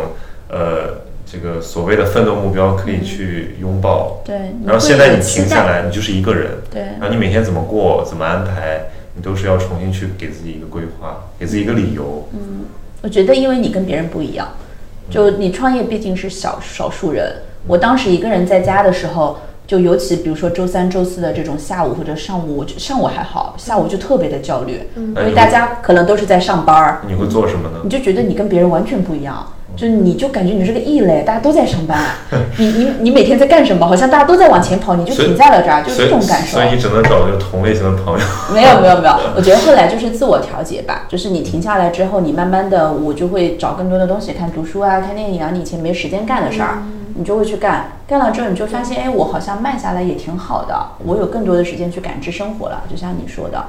[0.50, 4.22] 呃这个所谓的奋斗目标可以去拥抱。
[4.26, 6.52] 对，然后现在你停下来，你就是一个人。
[6.72, 12.28] 对然后你每天怎么过，怎么安排，你都是要重新去给自己一个规划，给自己一个理由。
[12.34, 12.66] 嗯
[13.02, 14.50] 我觉得因为你跟别人不一样，
[15.10, 17.32] 就你创业毕竟是小少数人。
[17.66, 27.90] 我当时一个人在家的时候，就尤其比如说周三、周四的这种下午或者上午，我就上午还好，下午就特别的焦虑，因为大家可能都是在上班儿，你会做什么呢你？
[27.90, 29.48] 就觉得你跟别人完全不一样。
[29.80, 32.04] 就你就感觉你是个异类，大家都在上班，
[32.60, 33.88] 你你你每天在干什么？
[33.88, 36.66] 好像大家都在往前跑，你就停在了这儿，就是这种感受所。
[36.66, 38.26] 以你只能找这个同类型的朋友。
[38.54, 46.84] 没有没有没有，我觉得后来就是自我调节吧，就是你停下来之后，你慢慢的，我就会找更多的东西看，读书啊，看电影啊，你以前没时间干的事儿，
[47.16, 50.76] 你就会去干，干了之后你就发现，哎，我好像慢下来也挺好的，
[51.06, 53.64] 我有更多的时间去感知生活了，就像你说的。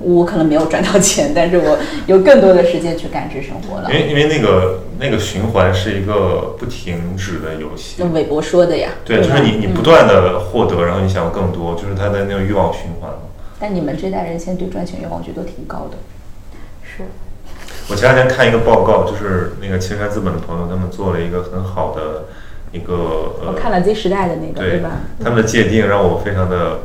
[0.00, 3.96] 我可能没有赚到钱，但是我有更多的时间去感知生活了因。
[3.96, 8.06] 为因为那个那个循环是一个不停止的游戏那。
[8.10, 13.18] 韦伯说的呀，对，就是你你不断的获得，然后你想要更多，就是他的那个欲望循环嘛。
[13.58, 15.98] 但你们这代人现在对赚钱欲望，我觉得都挺高的。
[16.82, 17.04] 是，
[17.88, 22.26] 我前两天看一个报告，就是那个青山资本的朋友他们做了一个很好的
[22.72, 24.90] 一个呃，我看了 Z 时代的那个，对对吧？
[25.22, 26.80] 他们的界定让我非常的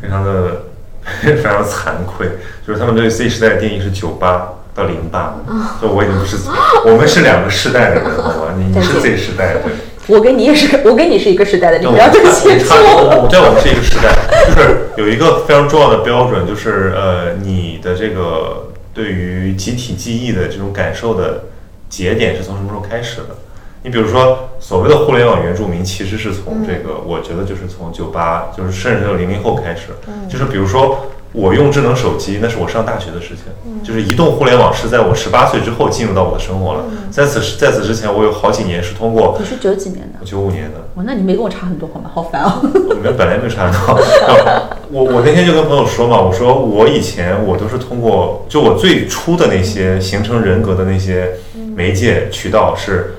[0.00, 0.62] 非常的
[1.20, 2.26] 非常惭愧，
[2.66, 5.36] 就是他们对 Z 时代的定义是九八到零八，
[5.80, 6.36] 就我已经不是，
[6.86, 8.54] 我们是两个世代的人，好吧？
[8.56, 9.60] 你你是 Z 时代，的。
[10.06, 14.14] 我跟你也是，我跟你是一个时代的，你不要对不起差我我对我们是一个时代，
[14.54, 21.44] 就是有一个非常重要的标准，就是呃，你的这个对于集体记忆的这种感受的
[21.88, 23.36] 节点是从什么时候开始的？
[23.84, 29.88] 你比如说，所谓的互联网原住民，其实是从这个，我觉得就是从九八，就是甚至有零零后开始，
[30.26, 30.98] 就是比如说。
[31.36, 33.82] 我用智能手机，那是我上大学的事情。
[33.82, 36.84] 就是移动互联网是在我十八岁之后进入到我的生活了。
[37.10, 40.24] 在此在此之前，我有好几年是通过你是九几年的？
[40.24, 42.08] 九五年的，哇，那你没跟我差很多，好吗？
[42.14, 42.60] 好烦哦。
[42.88, 44.00] 我们本来没有差很多。
[44.92, 51.32] 我我那天就跟朋友说嘛，我说我以前我都是通过，就我最初的那些形成人格的那些
[51.74, 53.12] 媒介渠道是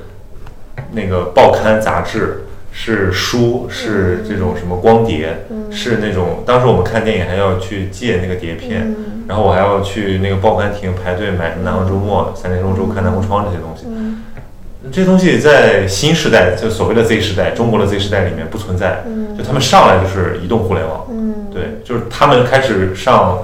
[0.96, 2.42] 那个报刊杂志。
[2.78, 8.94] 是书，是这种什么光碟，是那种当时我们看电影还要去借那个碟片，
[9.30, 13.86] 然后我还要去那个报刊亭排队买什么《南方周末》《三联周周刊》《南国窗》这些东西。
[14.92, 19.06] 这东西在新时代，就所谓的 Z 时代，中国的 Z 时代里面不存在。
[19.38, 21.08] 就他们上来就是移动互联网，
[21.54, 23.40] 对，就是他们开始上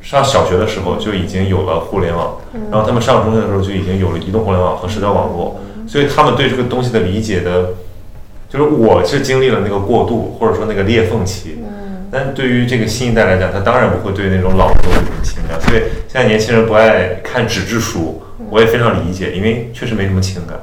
[0.00, 2.36] 上小学的时候就已经有了互联网，
[2.70, 5.60] 然后他们上中学的时候就已经有了移动互联网和社交网络，
[5.92, 7.74] 所以他们对这个东西的理解的，
[8.48, 11.58] 就是我是经历了那个过渡或者说那个裂缝期。
[12.10, 20.58] 但对于这个新一代来讲，他当然不会对那种老的东西有情感，所以现在年轻人不爱看纸质书，我也非常理解，因为确实没什么情感。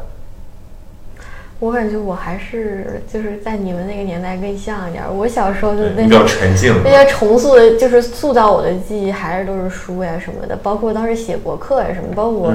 [1.59, 5.03] 我感觉我还是就是在你们那个年代更像一点。
[5.13, 12.53] 我小时候就那比较沉静那些重塑的，就是塑造我的记忆，还是都是书呀什么的，包括当时写博客呀什么，包括我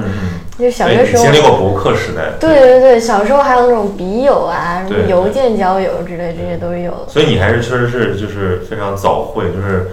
[0.57, 6.91] 就小学时候经历过博客时代，对对对，小时候还有那种笔友啊，什么邮件交友之类，这些都有。
[7.07, 9.91] 所以你还是确实是就是非常早会，就是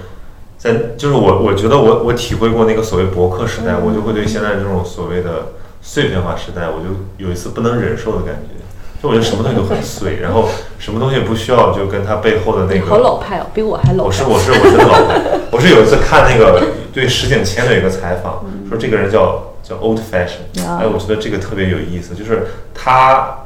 [0.57, 5.49] 在就是我我觉得我我体会过那个所谓博客时代，我就会对现在这种所谓的
[5.83, 8.62] 碎片化时代，我就有一次不能忍受的感觉。
[9.03, 10.49] 就我觉得什么东西都很碎，然后
[10.79, 14.09] 什么东西不需要就跟他背后的那个好老派哦，比我还老派。
[14.09, 15.21] 我是我是我真的老派。
[15.51, 23.39] 我是有一次看那个对石景谦的一个采访，说这个人叫叫 old fashion，啊哎，我觉得这个特别有意思，就是他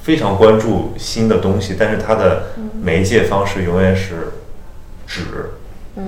[0.00, 2.44] 非常关注新的东西，但是他的
[2.80, 4.32] 媒介方式永远是
[5.06, 5.50] 纸，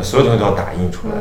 [0.03, 1.14] 所有东西都要打印出来。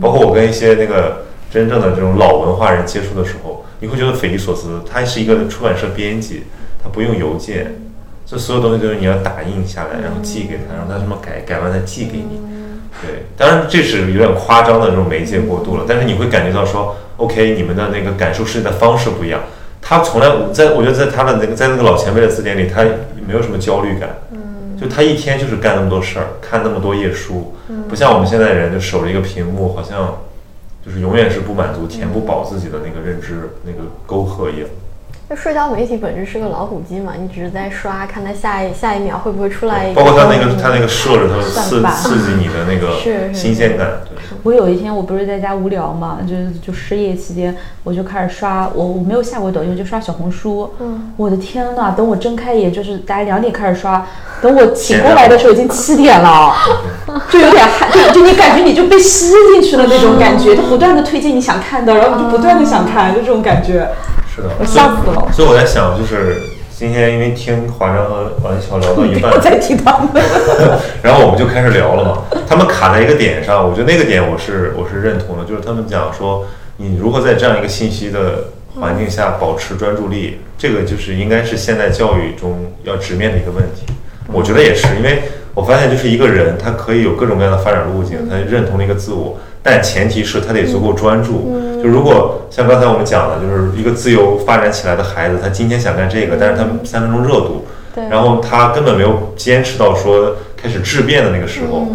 [0.00, 4.82] 包括我跟一些那个真正的这种老文化人接触的时候，你会觉得匪夷所思。
[4.90, 6.44] 他是一个出版社编辑，
[6.82, 7.74] 他不用邮件，
[8.26, 12.40] 这所有东西都是你要打印下来，然后寄给他，让他什么改改完再寄给你。
[13.02, 19.40] 对，当然这是有点夸张的这种媒介过度了，但是你会感觉到说，OK，你们的那个感受世界的方式不一样。
[19.82, 22.82] 他从来在，我觉得在他的那个在那个老前辈的字典里，他
[23.26, 24.10] 没有什么焦虑感。
[24.80, 27.54] 就他一天就是干那么多事儿，看那么多页书，
[27.88, 30.18] 不像我们现在人就守着一个屏幕，好像
[30.84, 34.68] 就是永远是不满足、填不饱自己的那个认知那个沟壑一样。
[35.30, 42.96] 就社交媒体本质是个老虎机嘛，你只是在刷，看它下一下一秒会不会出来一个包括它那更个它那个设置，它刺刺激你的那个
[43.32, 43.86] 新鲜感。
[44.42, 50.68] 我有一天我不是在家无聊嘛，就就失业期间，我就开始刷，我我没有下过抖音，我就刷小红书。
[50.80, 54.04] 嗯，我的天呐，等我睁开眼就是大概两点开始刷，
[54.42, 56.52] 等我 醒过来的时候已经七点了，
[57.30, 63.88] 就有点害，就就你感觉你就被吸进去了那种感觉，就不断的推荐你想看的，然后你就不断的想看，就这种感觉。
[64.40, 70.22] 是的，我吓死了所以我在想，就是今天因为听华章和王一桥聊到一半不要，再提他们。
[71.02, 72.22] 然后我们就开始聊了嘛。
[72.48, 76.46] 他们卡在一个点上，我觉得那个点我是我是认同的，就是他们讲说
[76.78, 78.44] 你如何在这样一个信息的
[78.80, 83.92] 环境下保持专注力，这个就是应该是现代教育中要直面的一个问题。
[84.32, 85.22] 我觉得也是，因为
[85.54, 91.60] 我发现就是一个人他可以有各种各样的发展路径，他认同了一个自我，但前提是他得足够专注。
[91.82, 97.64] 就如果像刚才我们讲的，就是一个自由发展起来的孩子，他今天想干这个，但是他三分钟热度，
[98.10, 101.86] 然后他根本没有坚持到说开始质变的那个时候，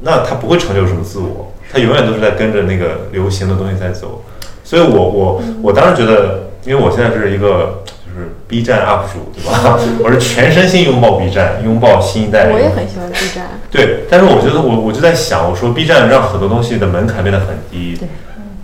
[0.00, 4.22] 那他不会成就什么自我，他永远都是在跟着那个流行的东西在走。
[4.64, 7.82] 所以我我我当时觉得，因为我现在是一个
[8.14, 9.78] 就是 B 站 UP 主，对吧？
[10.04, 12.52] 我是全身心拥抱 B 站，拥抱新一代人。
[12.52, 13.46] 我也很喜欢 B 站。
[13.70, 18.08] 对，但是我觉得我我就在想，我说 B 站让很多东西的门槛变得很低，对，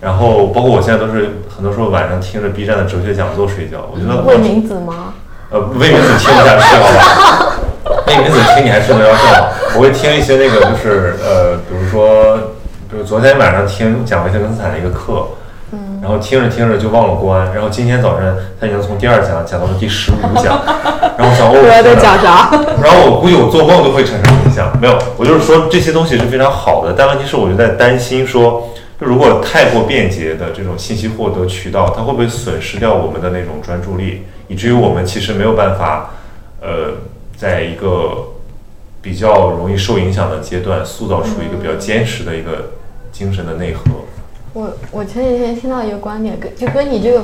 [0.01, 5.13] 然后包括我现在都是很多时候晚上听着 B 站的哲学讲座睡觉，我觉得魏明子吗？
[5.49, 7.55] 呃魏明子听不下去好吧？
[8.05, 12.37] 魏明子听你还睡得着觉，我会听一些那个就是呃，比如说，
[12.87, 15.25] 比如昨天晚上听讲维特根斯坦的一个课。
[16.01, 20.59] 然后听着听着就忘了关，然后今天早晨他已经从第二讲讲到了第十五讲，
[21.17, 22.49] 然后我想哦，我要在讲啥？
[22.81, 24.71] 然后我估计我做梦都会产生影响。
[24.79, 28.69] 没有，我就是说这些东西是非常好的，但问题是我就在担心说，
[28.99, 36.11] 就如果太过便捷的这种信息获得渠道，它会不会损失掉我们的那种专注力，以至于我们其实没有办法，
[36.61, 36.93] 呃，
[37.35, 38.29] 在一个
[39.01, 42.71] 比较容易受影响的阶段，塑造出一个比较坚实的一个
[43.11, 43.81] 精神的内核。
[44.53, 47.23] 我我前几天听到一个观点，跟就跟你这个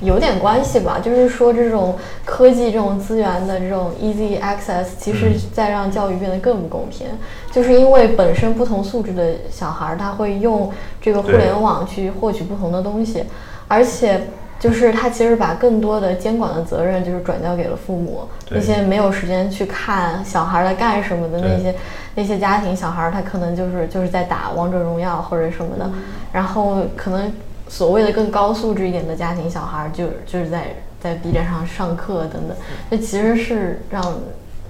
[0.00, 7.06] 有点关系吧，就是说这种科技这种资源的这种 easy access，其实在让教育变得更不公平，
[7.52, 10.70] 就是因为本身不同素质的小孩儿，他会用
[11.00, 13.24] 这个互联网去获取不同的东西，
[13.68, 14.20] 而且。
[14.64, 21.74] 就是他其实把更多的监管的责任就是转交给了父母，那些没有时间去看小孩儿在干什么的那些
[22.14, 25.90] 那些家庭小孩儿，他可能就是就是在打王者荣耀或者什么的，
[26.32, 27.30] 然后可能
[27.68, 30.62] 所谓的更高素质一点的家庭小孩儿，就就是在
[30.98, 32.56] 在 B 站上上课等等，
[32.90, 34.02] 这其实是让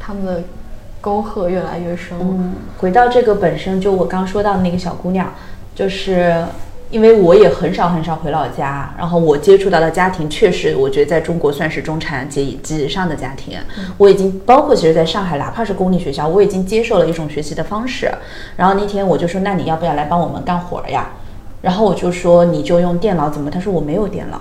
[0.01, 0.43] 他们的
[1.01, 2.19] 沟壑越来越深。
[2.21, 5.33] 嗯，回到这个本身，就我刚说到的那个小姑娘，
[5.73, 6.45] 就是
[6.91, 13.59] 因为我也很少很少回老家，然后我接触到的家庭确实，我觉得在中国算是中产阶级以上的家庭。
[13.99, 18.11] 我已经包括其实在上海，哪怕是公立学校，我已经接受了一种学习的方式。
[18.57, 21.09] 然后那天我就说，那你要不要来帮我们干活儿呀？
[21.63, 23.51] 然后我就说，你就用电脑怎么？
[23.51, 24.41] 他说我没有电脑。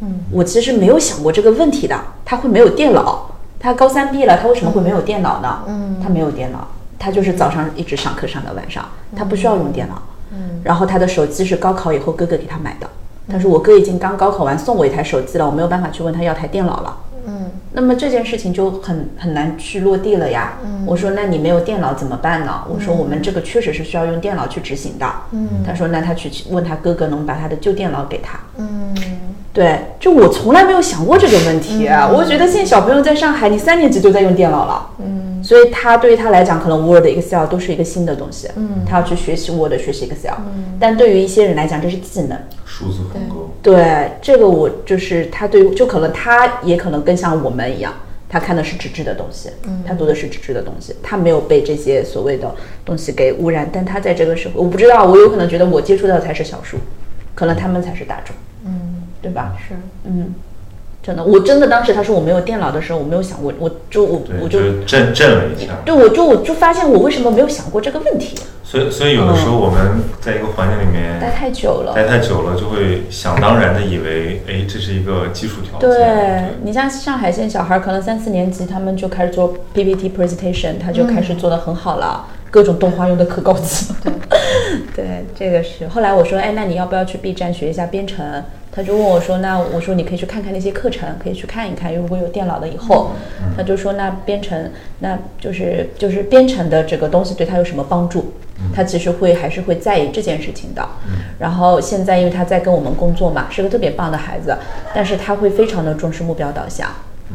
[0.00, 3.30] 嗯，我其实没有想过这个问题的，他会没有电脑？
[3.58, 5.62] 他高三毕业了，他为什么会没有电脑呢？
[5.68, 6.66] 嗯他没有电脑，
[6.98, 8.84] 他就是早上一直上课上到晚上，
[9.16, 9.94] 他不需要用电脑。
[9.94, 10.11] 嗯，
[10.64, 12.88] 然后他的手机是高考以后哥哥给他买的，
[13.28, 16.96] 他说我哥已经刚高考完送我一台手机了，我没有办法去问他要台电脑了。
[17.26, 20.58] 嗯那么这件事情就很很难去落地了呀。
[20.64, 22.62] 嗯我说那你没有电脑怎么办呢？
[22.68, 25.06] 我说我们这个确实是需要用电脑去执行的。
[25.30, 28.38] 嗯他说那他去问他哥哥能把他的旧电脑给他。
[28.58, 28.94] 嗯
[29.54, 32.08] 对，就我从来没有想过这个问题、啊。
[32.08, 38.48] 我觉得现在小朋友在上海，你三年级就在用电脑了，嗯所以他对于他来讲，可能 Word、Excel 都是一个新的东西。
[38.56, 40.36] 嗯他要去学习 Word、学习 Excel，、
[40.80, 42.38] 但对于一些人来讲，这是技能。
[42.64, 43.50] 数字鸿沟。
[43.60, 47.92] 对，这个我就是他对于，就可能他也可能更像我们一样，
[48.28, 49.50] 他看的是纸质的东西，
[49.86, 52.54] 他读的是纸质的东西，他没有被这些所谓的
[52.84, 53.68] 东西给污染。
[53.72, 56.78] 但他在这个时候，我不知道，我有可能觉得我接触到的才是小数，
[57.34, 58.34] 可能他们才是大众，
[58.64, 59.56] 嗯，对吧？
[59.68, 59.74] 是。
[60.04, 60.34] 嗯，
[61.02, 65.72] 真的，我真的当时他说我没有电脑的时候，我没有想过，我就我，我就就震震了一下。
[65.84, 71.92] 对我就我就发现我为什么没有想过这个问题，所以，所以有的时候我们在一个环境里面待太久了。
[71.92, 75.90] 待太久了，就会想当然的以为，哎，这是一个基础条件。
[75.90, 83.92] 对你像上海现在小孩，可能三四年级他们就开始做 PPT presentation，他就开始做的很好了，各种动画用的可高级。
[84.94, 85.88] 对，这个是。
[85.88, 88.42] 后来我说，哎，那你要不要去 B 站学一下编程？
[88.74, 91.94] 他就问我说，那我说你可以去看看那些课程，可以去看一看。
[91.94, 93.10] 如果有电脑了以后，
[93.54, 94.70] 他就说那编程，
[95.00, 98.32] 那就是就是编程的这个东西对他有什么帮助？
[98.74, 100.88] 他其实会还是会在意这件事情的。
[101.38, 104.56] 然后现在因为他在跟我们工作嘛，是个特别棒的孩子，
[104.94, 106.88] 但是他会非常的重视目标导向。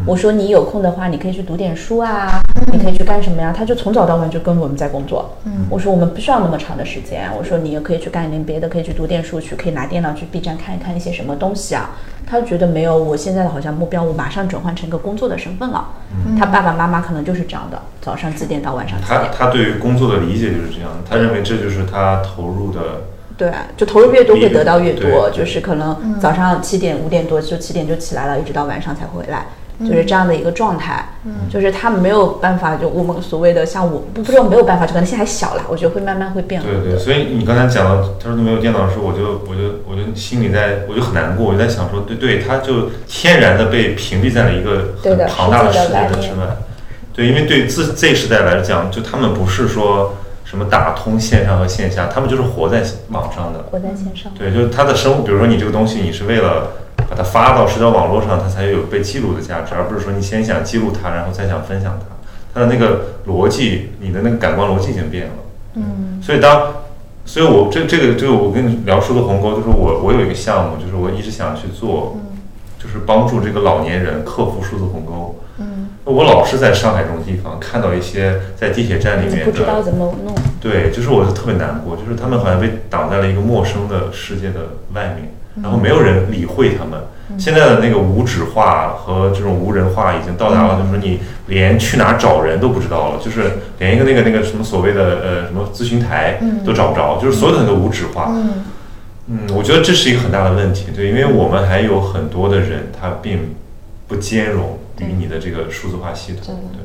[0.06, 2.40] 我说你有空的话，你可以去读点书啊，
[2.72, 3.54] 你可以去干什么呀？
[3.56, 5.38] 他就从早到晚就跟我们在工作。
[5.70, 11.92] 我说我们不需要那么长的时间，我说你也可以去干一点别的，可以去读点书去，可以拿电脑去 B 站看一看一些什么东西啊。
[12.26, 15.90] 他觉得没有我现在的好像目标，我马上转换成一个工作的身份了。
[16.38, 19.22] 他爸爸妈妈可能就是这样的，早上几点到晚上几点。
[19.36, 22.80] 他对于工作的理解就是这样，他认为这就是他投入的。
[23.38, 29.46] 对，就投入越多会得到越多，就是可能早上七点五点多就七点就起来了，一直到晚上才回来，
[29.82, 31.08] 就是这样的一个状态。
[31.50, 46.48] 就是他没有办法，就我们所谓的像我不不知道没有办法，就可能现在还小了，我觉得会慢慢会变好对对，所以你刚才讲到他说他没有电脑的时候，我就我就我就心里在我就很难过，我就在想说，对对，他就天然的被屏蔽在了一个很庞大的世界之外。
[47.14, 50.14] 对，因为对自 Z 时代来讲，就他们不是说
[50.46, 53.64] 什么打通线上和线下，他们就是活在网上的。
[53.72, 54.32] 活在线上。
[54.38, 56.72] 对，就是他的生活，比如说你这个东西，你是为了
[57.10, 62.06] 把它发到社交网络上，它才有被记录的价值，而不是说你先想记录它，然后再想分享它。
[62.54, 65.34] 它的那个逻辑，你的那个感官逻辑已经变了。
[65.76, 66.20] 嗯。
[66.22, 66.74] 所以当，
[67.26, 72.18] 所以我这这个这个我跟你聊数字鸿沟，就是我我有一个项目，就是我一直想去做，
[72.82, 75.40] 就是帮助这个老年人克服数字鸿沟。
[75.60, 75.90] 嗯。
[76.04, 80.34] 我老是在上海这种地方看到一些在地铁站里面的，不知道怎么弄。
[80.62, 84.60] 对，就是我就特别难过，就是他们好像被挡在了一个陌生的世界的
[84.94, 87.00] 外面，然后没有人理会他们。
[87.38, 98.32] 现在的那个无纸化和这种无人化已经到达了，就是你连去哪找人都不知道了，就是连一个那个那个什么所谓的呃什么咨询台都找不着，就是所有的都无纸化。
[99.30, 103.56] 嗯，我觉得这是一个很大的问题，对，因为我们还有很多的人他并
[104.08, 106.80] 不兼容于你的这个数字化系统，对。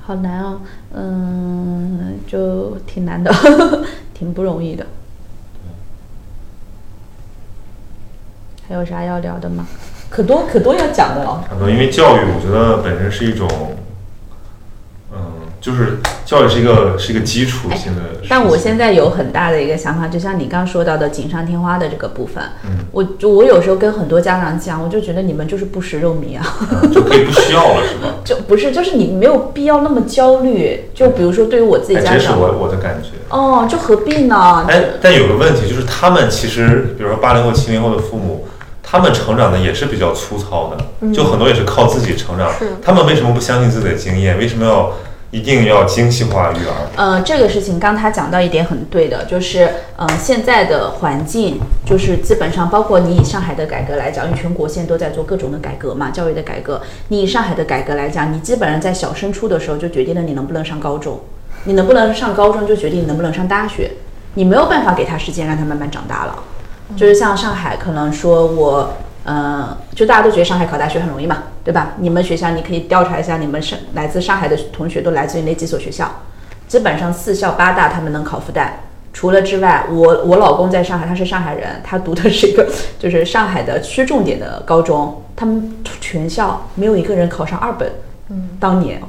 [0.00, 0.58] 好难啊，
[0.94, 3.32] 嗯，就挺难的，
[4.12, 4.84] 挺不容易的。
[8.68, 9.66] 还有啥要聊的吗？
[10.10, 11.44] 可多可多要讲的了。
[11.48, 13.48] 很多，因为教育，我觉得本身是一种，
[15.12, 15.18] 嗯，
[15.60, 18.02] 就是教育是一个是一个基础性的。
[18.28, 26.56] 但我现在有很大的一个想法，就像你刚说到的锦上添花的这个部分，嗯，我就我有时候跟很多家长讲，我就觉得你们就是不食肉糜啊，
[26.92, 28.14] 就可以不需要了，是吧？
[28.24, 30.90] 就不是，就是你没有必要那么焦虑。
[30.94, 33.10] 就比如说，对于我自己家长，这是我我的感觉。
[33.28, 34.66] 哦，就何必呢？
[34.68, 38.46] 哎，但有个问题就是，他们其实，比如说八零后、七零后的父母。
[38.90, 42.50] 他们成长的也是比较粗糙的，就很多也是靠自己成长。
[42.82, 44.38] 他们为什么不相信自己的经验？
[44.38, 44.90] 为什么要
[45.30, 46.88] 一定要精细化育儿？
[46.96, 56.80] 呃，这个事情刚他讲到一点很对的，就是呃现在的环境就是基本上包括你以上海的改革来讲，因为全国现在都在做各种的改革嘛，教育的改革。
[57.08, 61.20] 你以上海的改革来讲，你基本上在小升初的时候就决定了你能不能上高中，
[61.64, 63.90] 你能不能上高中就决定你能不能上大学，
[64.32, 66.34] 你没有办法给他时间让他慢慢长大了。
[66.96, 71.92] 就是像上海，可能说我，呃，就大家都觉得上海考大学很容易嘛，对吧？
[71.98, 76.10] 你们学校你可以调查一下，你们上来自上海的同学都来自于哪几所学校？
[76.66, 78.68] 基本上四校八大他们能考复旦。
[79.12, 82.68] 除了之外，我我老公在上海，他是上海人，他读的是一个
[82.98, 87.90] 就是上海的区重点的高中，他们全校没有一个人考上二本。
[88.28, 89.00] 嗯，当年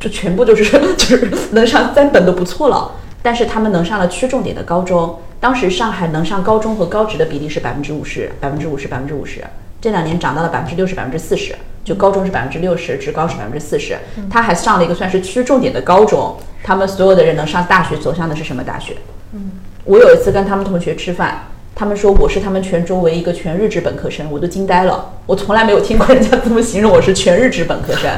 [0.00, 0.64] 就全部就是
[0.96, 2.90] 就是能上三本都不错了，
[3.26, 5.18] 但是他们能上了区重点的高中。
[5.40, 9.42] 当时上海能上高中和高职的比例是百分之五十，百分之五十，百分之五十。
[9.80, 11.52] 这两年涨到了百分之六十，百分之四十。
[11.82, 13.98] 就高中是百分之六十，职高是百分之四十。
[14.30, 18.94] 他还上了一个算是区重点的高中，他们所有的人能上大学，走向的是什么大学？
[19.32, 19.50] 嗯，
[19.84, 25.14] 我有一次跟他们同学吃饭，他们说我是他们全州唯一一个全日制本科生，我都惊呆了。
[25.26, 28.08] 我从来没有听过人家这么形容我是全日制本科生。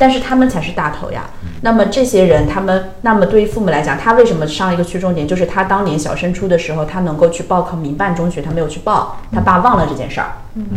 [0.00, 1.28] 但是他们才是大头呀。
[1.60, 5.28] 那么这些人，他们那么对于父母来讲，他为什么上一个区重点？
[5.28, 10.32] 就是他当年小升初的时候，他能够去报考民办中学，他没有去报，他爸忘了这件事儿，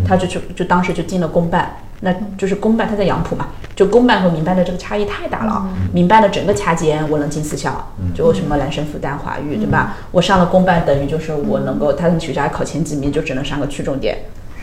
[0.05, 1.77] 他就去就当时就进了公办。
[2.05, 3.47] 那就是公办，他在杨浦嘛，
[3.77, 5.65] 就公办和民办的这个差异太大了。
[5.93, 7.71] 民办的整个掐尖，我能进四校，
[8.13, 9.95] 就什么兰生、复旦、华育，对吧？
[10.11, 14.17] 我上了公办，等于就是我能够，他们学校还考前几名，就只能上个区重点。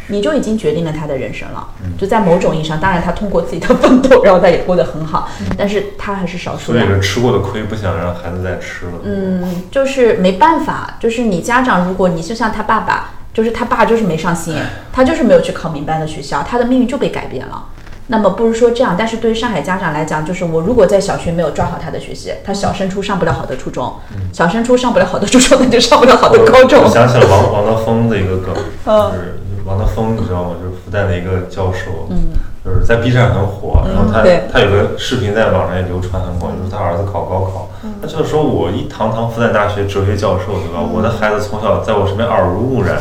[0.08, 6.72] 你就已经决定了他的人生了，就在某种意义上，当然他通过自己的奋斗，然后他也过得很好，但是他还是少数。
[6.72, 8.92] 所以是吃过的亏，不想让孩子再吃了。
[9.04, 14.56] 嗯，就是没办法，就是你家长，如果你就像他爸爸，就是他爸就是没上心，
[14.92, 17.66] 他就是没有去考民办的学校，他的命运就被改变了。
[18.08, 23.94] 那么不如说这样，但是对于上海家长来讲，就是我如果在小学没有抓好他的学习，他小升初上不了好的初中，
[24.32, 26.82] 小升初上不了好的初中，那就上不了好的高中。
[26.82, 28.52] 我想起了王王德峰的一个梗，
[28.84, 29.36] 就是。
[29.64, 30.56] 王德峰，你知道吗？
[30.60, 32.32] 就是复旦的一个教授，嗯，
[32.64, 33.82] 就是在 B 站很火。
[33.86, 40.80] 然后他他有个视频在网上也流传很广，就是他儿子考高考，他就是说我一堂堂复旦大学哲学教授，对吧？
[40.80, 42.96] 我的孩子从小在我身边耳濡目染，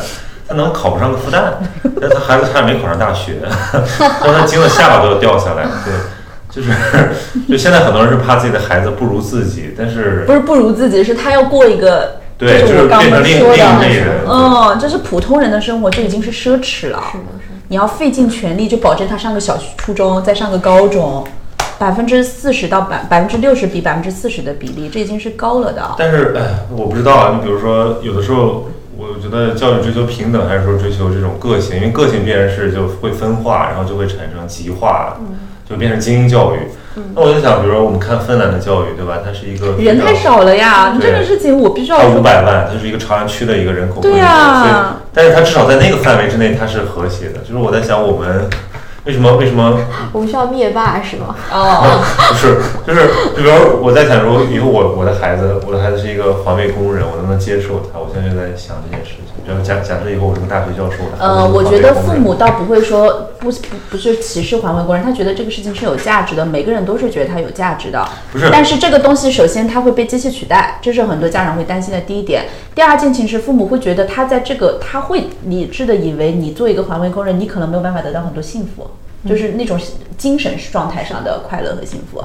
[0.46, 1.52] 他能考不上个复旦？
[2.00, 3.38] 但他孩子差点没考上大学，
[4.24, 5.64] 让他惊得下巴都要掉下来。
[5.84, 5.94] 对，
[6.50, 6.70] 就是
[7.48, 12.19] 就现在很多人是怕自己的孩子不如自己，但是不是不如自己，是他要过一个。
[12.40, 14.24] 对，就是变成另另类人。
[14.26, 17.00] 嗯，这是普通人的生活就已经是奢侈了。
[17.12, 17.52] 是的，是。
[17.68, 21.22] 你要费尽全力，就保证他上个小学初中，再上个高中，
[21.78, 25.82] 百分之四十到百百分之六十比百分之四十的比例，这已经是高了的。
[25.98, 27.38] 但是，哎，我不知道啊。
[27.38, 31.76] 你比如说，有的时候，我觉得教育追求平等，还是说追求这种个性？
[31.76, 35.16] 因为个性必然是就会分化，然后就会产生极化，
[35.70, 36.58] 就变成精英教育。
[37.14, 39.18] 那我就想，比如说我们看芬兰的教育，对吧？
[39.24, 41.98] 它是一个人太少了呀，这个事情我必须要。
[41.98, 47.38] 它五百万，它是一个朝阳区的一个人口规模，对啊，但是它至少在那个范围之内，它是和谐的。
[47.38, 48.50] 就是我在想，我们
[49.04, 49.78] 为什么为什么
[50.12, 51.36] 我们需要灭霸是吗？
[51.52, 53.06] 哦，不是，就是
[53.36, 58.00] 就比如我在想说，以后我我的孩子，我的孩子是一个环卫工人，我能不能接受他？
[58.00, 59.29] 我现在就在想这件事情。
[59.44, 68.06] 比如假假设以后我是个大学教授，呃，我觉得父母倒不会说不不不是歧视环卫工人，他觉得这个事情是有价值的，每个人都是觉得它有价值的。
[68.32, 72.44] 不是但是这个东西首先它会被机器取代，这是很多家长会担心的第一点。
[72.74, 78.86] 第二件情是父母会觉得他在这个他会理智的以为你做一个环卫工人，你可能没有办法得到很多幸福。
[79.28, 79.78] 就是那种
[80.16, 82.22] 精神状态上的快乐和幸福，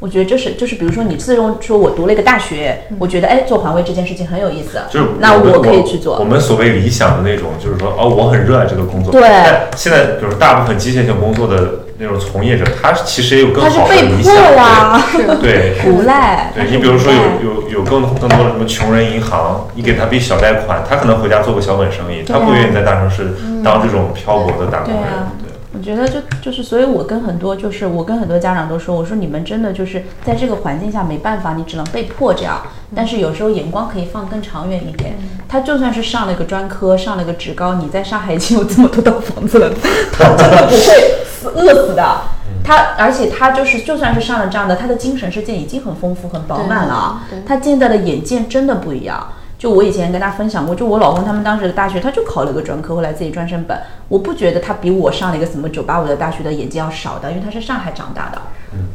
[0.00, 6.18] 我觉得这是就是比如说你自认说我读了一个大学，我觉得哎做环卫这件事情很有意思，就是那我可以去做。
[6.18, 9.12] 我们所谓理想的那种，就是说哦，我很热爱这个工作。
[9.12, 14.34] 对但现在比如大部分机械性工作的那种从业者，他其实也有更他是好的被迫理想。
[14.54, 15.02] 呀，
[15.40, 15.92] 对对。
[15.92, 16.50] 无赖。
[16.54, 17.18] 对你比如说有
[17.50, 25.02] 有有更更多的什么穷人银行，你给他笔小贷款，他可能回家做个小本生意，他不愿意在大城市当这种漂泊的打工人。
[25.82, 32.62] 觉得就就是，所以我跟很多就是我跟很多家长都说，我说你们真的就是在这个环境下没办法，你只能被迫这样。
[32.94, 35.14] 但是有时候眼光可以放更长远一点。
[35.48, 39.70] 他就算是上了个专科，上了个职高，你在上海已经有这么多套房子了，
[40.12, 42.20] 他真的不会死饿死的。
[42.64, 49.32] 他而且他就是就算是上了这样的，他的精神世界已经很丰富很饱满了他现在的眼界真的不一样。
[49.62, 53.78] 就我以前跟大家分享过，就我老公他们当时的大学，他就考了个专科，后来自己专升本。
[54.08, 58.42] 我不觉得他比我上了一个什么九八五的大学的眼界要少的，因为他是上海长大的。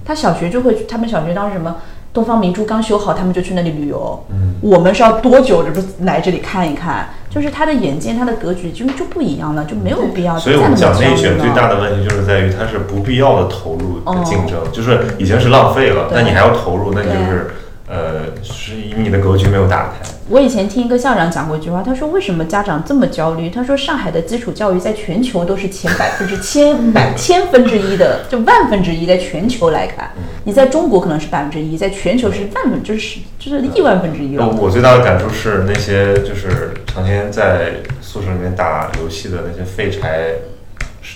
[0.04, 1.78] 他小学就会，他们小学当时什么
[2.12, 4.22] 东方明珠刚修好，他们就去那里旅游。
[4.60, 7.08] 我们是要多久这不来这里看一看？
[7.30, 17.52] 就是他的眼界，他的格局就就不一样了，就没有必要所以我们讲内卷最大的问题就是在于它是不必要的投入的竞争，哦就是已经是浪费了，那你还要投入，那你就是
[17.88, 19.96] 呃，是因为你的格局没有打开。
[20.30, 23.50] 我以前听一个校长讲过一句话，他说为什么家长这么焦虑？
[23.50, 30.12] 他说上海的基础教育在全球都是前百分之千百千分之一的，就万分之一，在全球来看，
[30.44, 34.46] 你在中国可能是百分之一，在全球是万分之十，就是亿万分之一了。
[34.46, 40.32] 我我最大的感触是那些就是成天在宿舍里面打游戏的那些废柴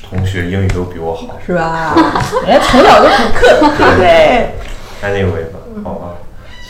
[0.10, 1.38] 同学，英语都比我好。
[1.46, 1.94] 是吧？
[2.48, 4.52] 人家从小就补课，对
[5.04, 6.14] ？Anyway 吧，好吧，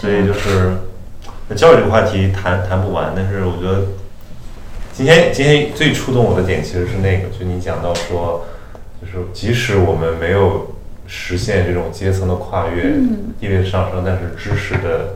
[0.02, 0.72] 所以就是
[1.56, 3.84] 教育这个话题谈谈不完，但是我觉得
[4.92, 8.48] 今天今天最触动我的点其实是那个，就你讲到说，
[9.00, 10.74] 就是即使我们没有
[11.06, 12.96] 实现这种阶层的跨越、
[13.40, 15.14] 地位的上升，但是知识的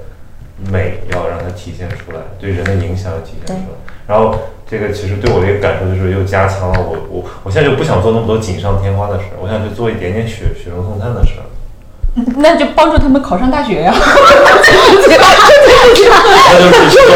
[0.72, 3.78] 美要让它体现出来，对人的影响要体现出来。
[4.06, 4.38] 然后
[4.70, 11.46] 这个其实对我的一个感受就是又加强了我我我现在就不想做那么多锦上添花的事儿，我想去做一点点雪雪中送炭的事儿。
[12.38, 14.02] 那就帮助他们考上大学呀、 那
[14.94, 15.02] 就
[16.72, 17.12] 是说，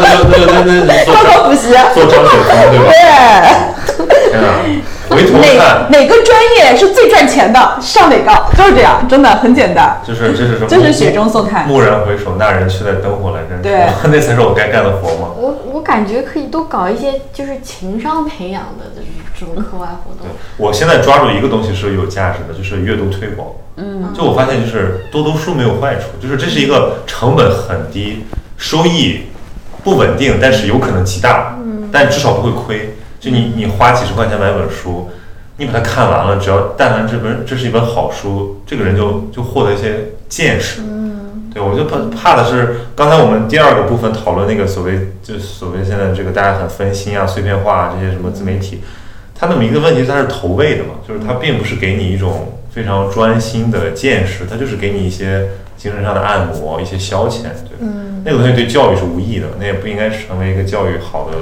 [0.00, 2.86] 那就那就那就那就那就做高考补习啊做张雪峰对吧？
[2.92, 4.30] 对。
[4.30, 4.46] 天啊，
[5.16, 9.98] 回头哪看，哪个专业是最赚钱的，上哪个，就是这样，真的很简单。
[10.06, 10.66] 就是这是什么？
[10.68, 13.62] 这是雪中送炭蓦然回首，那人却在灯火阑珊处。
[13.62, 15.30] 对 那才是我该干的活嘛？
[15.34, 18.92] 我我感觉可以多搞一些就是情商培养的
[19.38, 23.48] 这种课外活动对。，我现在抓住一个东西是有价值的，就是阅读推广。
[23.78, 28.26] 嗯，就我发现，就是多读书没有坏处，就是这是一个成本很低，
[28.58, 29.22] 收益
[29.82, 32.95] 不稳定，但是有可能极大，嗯，但至少不会亏。
[33.18, 35.08] 就你你花几十块钱买本书，
[35.56, 40.82] 你把它看完了，只要但凡这本这是一本好书，这个人就就获得一些见识。
[40.82, 48.82] 嗯，对，我就怕怕的是，刚才我们第二个部分讨论那个所谓就所谓现在这个大家很分心啊、碎片化啊这些什么自媒体，
[49.34, 61.36] 它的一个问题，它是投喂的嘛，就是它并不是给你一种非常专心的见识，它就是给你一些精神上的按摩、一些消遣，对，嗯，那个东西对教育是无益的，那也不应该成为一个教育好的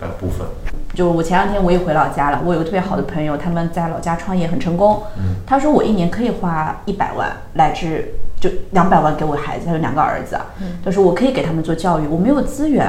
[0.00, 0.46] 呃部分。
[0.92, 5.00] 就我前两天我也回老家了，我有个特别好的朋友，他们在老家创业很成功。
[5.46, 10.36] 他说我一年可以花一百万乃至就两百万给我孩子，他有两个儿子。
[10.84, 12.86] 他说我可以给他们做教育，我没有资源，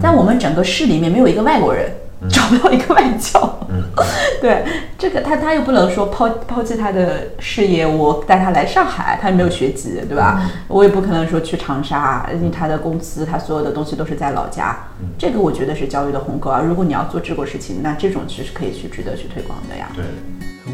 [0.00, 1.90] 在我们整个市里面没有一个外国人，
[2.28, 3.58] 找不到一个外教。
[4.40, 4.64] 对
[4.98, 10.50] 这个他他又不能说抛抛弃他的事业，我带他来上海，他也没有学籍，对吧？
[10.66, 14.76] 我也不可能说去长沙，因为他的公司他所有的东西都是在老家。
[15.18, 16.60] 这个我觉得是教育的鸿沟啊。
[16.60, 19.88] 如果你要做这个事情，那这种其实可以去值得去推广的呀。
[19.94, 20.04] 对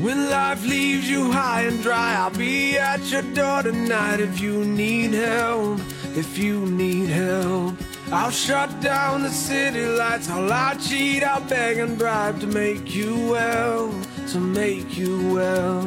[0.01, 4.65] ，When life leaves you high and dry, I'll be at your door tonight if you
[4.65, 5.81] need help.
[6.17, 7.75] If you need help,
[8.13, 10.31] I'll shut down the city lights.
[10.31, 13.93] I'll lie, cheat, I'll beg and bribe to make you well,
[14.29, 15.83] to make you well.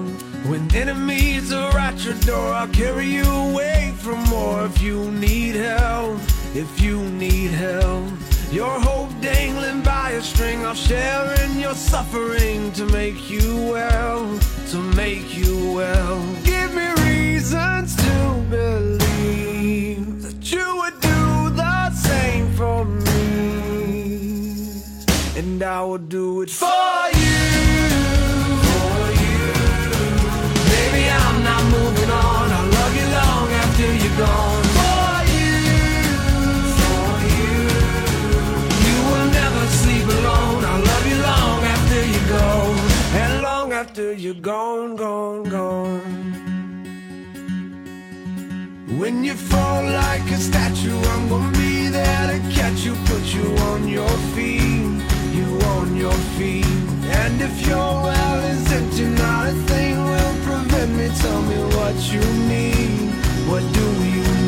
[0.49, 4.65] When enemies are at your door, I'll carry you away from more.
[4.65, 6.19] If you need help,
[6.53, 8.09] if you need help,
[8.51, 14.39] your hope dangling by a string, I'll share in your suffering to make you well,
[14.71, 16.19] to make you well.
[16.43, 21.18] Give me reasons to believe that you would do
[22.59, 23.23] for me,
[25.39, 27.39] and I will do it for you.
[28.67, 29.43] For you.
[30.71, 32.45] Baby, I'm not moving on.
[32.57, 34.65] I'll love you long after you're gone.
[34.79, 35.55] For you,
[36.79, 37.55] for you.
[38.87, 40.61] You will never sleep alone.
[40.71, 42.47] I'll love you long after you go.
[43.21, 46.01] And long after you're gone, gone, gone.
[48.99, 53.47] When you fall like a statue, I'm gonna be there to catch you, put you
[53.71, 55.01] on your feet,
[55.37, 56.65] you on your feet.
[57.21, 61.07] And if your well is empty, not a thing will prevent me.
[61.23, 62.23] Tell me what you
[62.53, 63.11] need,
[63.49, 63.85] what do
[64.15, 64.38] you need?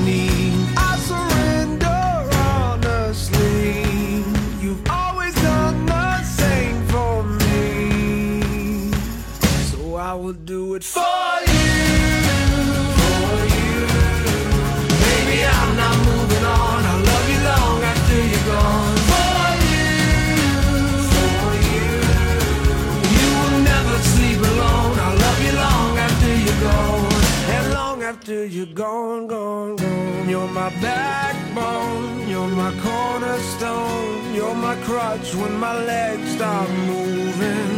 [30.54, 32.28] My backbone.
[32.28, 34.34] You're my cornerstone.
[34.34, 37.72] You're my crutch when my legs stop moving.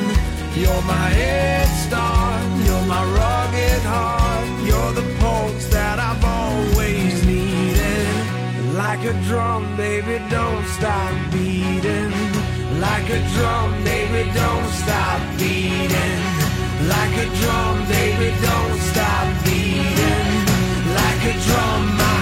[0.56, 2.46] You're my head start.
[2.66, 4.48] You're my rugged heart.
[4.68, 8.74] You're the pulse that I've always needed.
[8.74, 12.14] Like a drum, baby, don't stop beating.
[12.80, 16.20] Like a drum, baby, don't stop beating.
[16.94, 20.28] Like a drum, baby, don't stop beating.
[21.00, 22.13] Like a drum,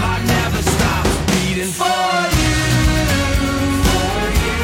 [1.60, 2.56] stops for you.
[3.88, 4.60] For you.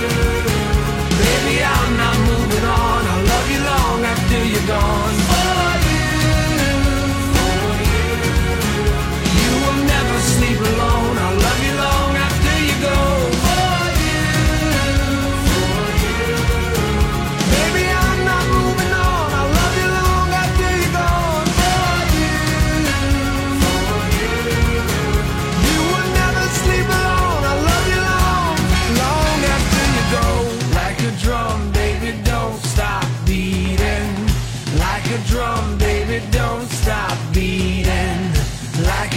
[1.20, 3.08] Baby, I'm not moving on.
[3.08, 5.27] I'll love you long after you're gone.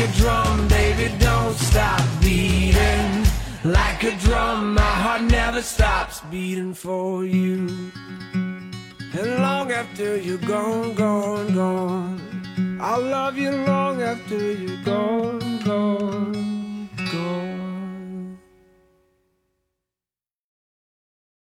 [0.00, 3.24] A drum, baby, don't stop beating.
[3.64, 7.68] Like a drum, my heart never stops beating for you.
[8.32, 12.78] And long after you're gone, gone, gone.
[12.80, 16.40] I'll love you long after you're gone, gone.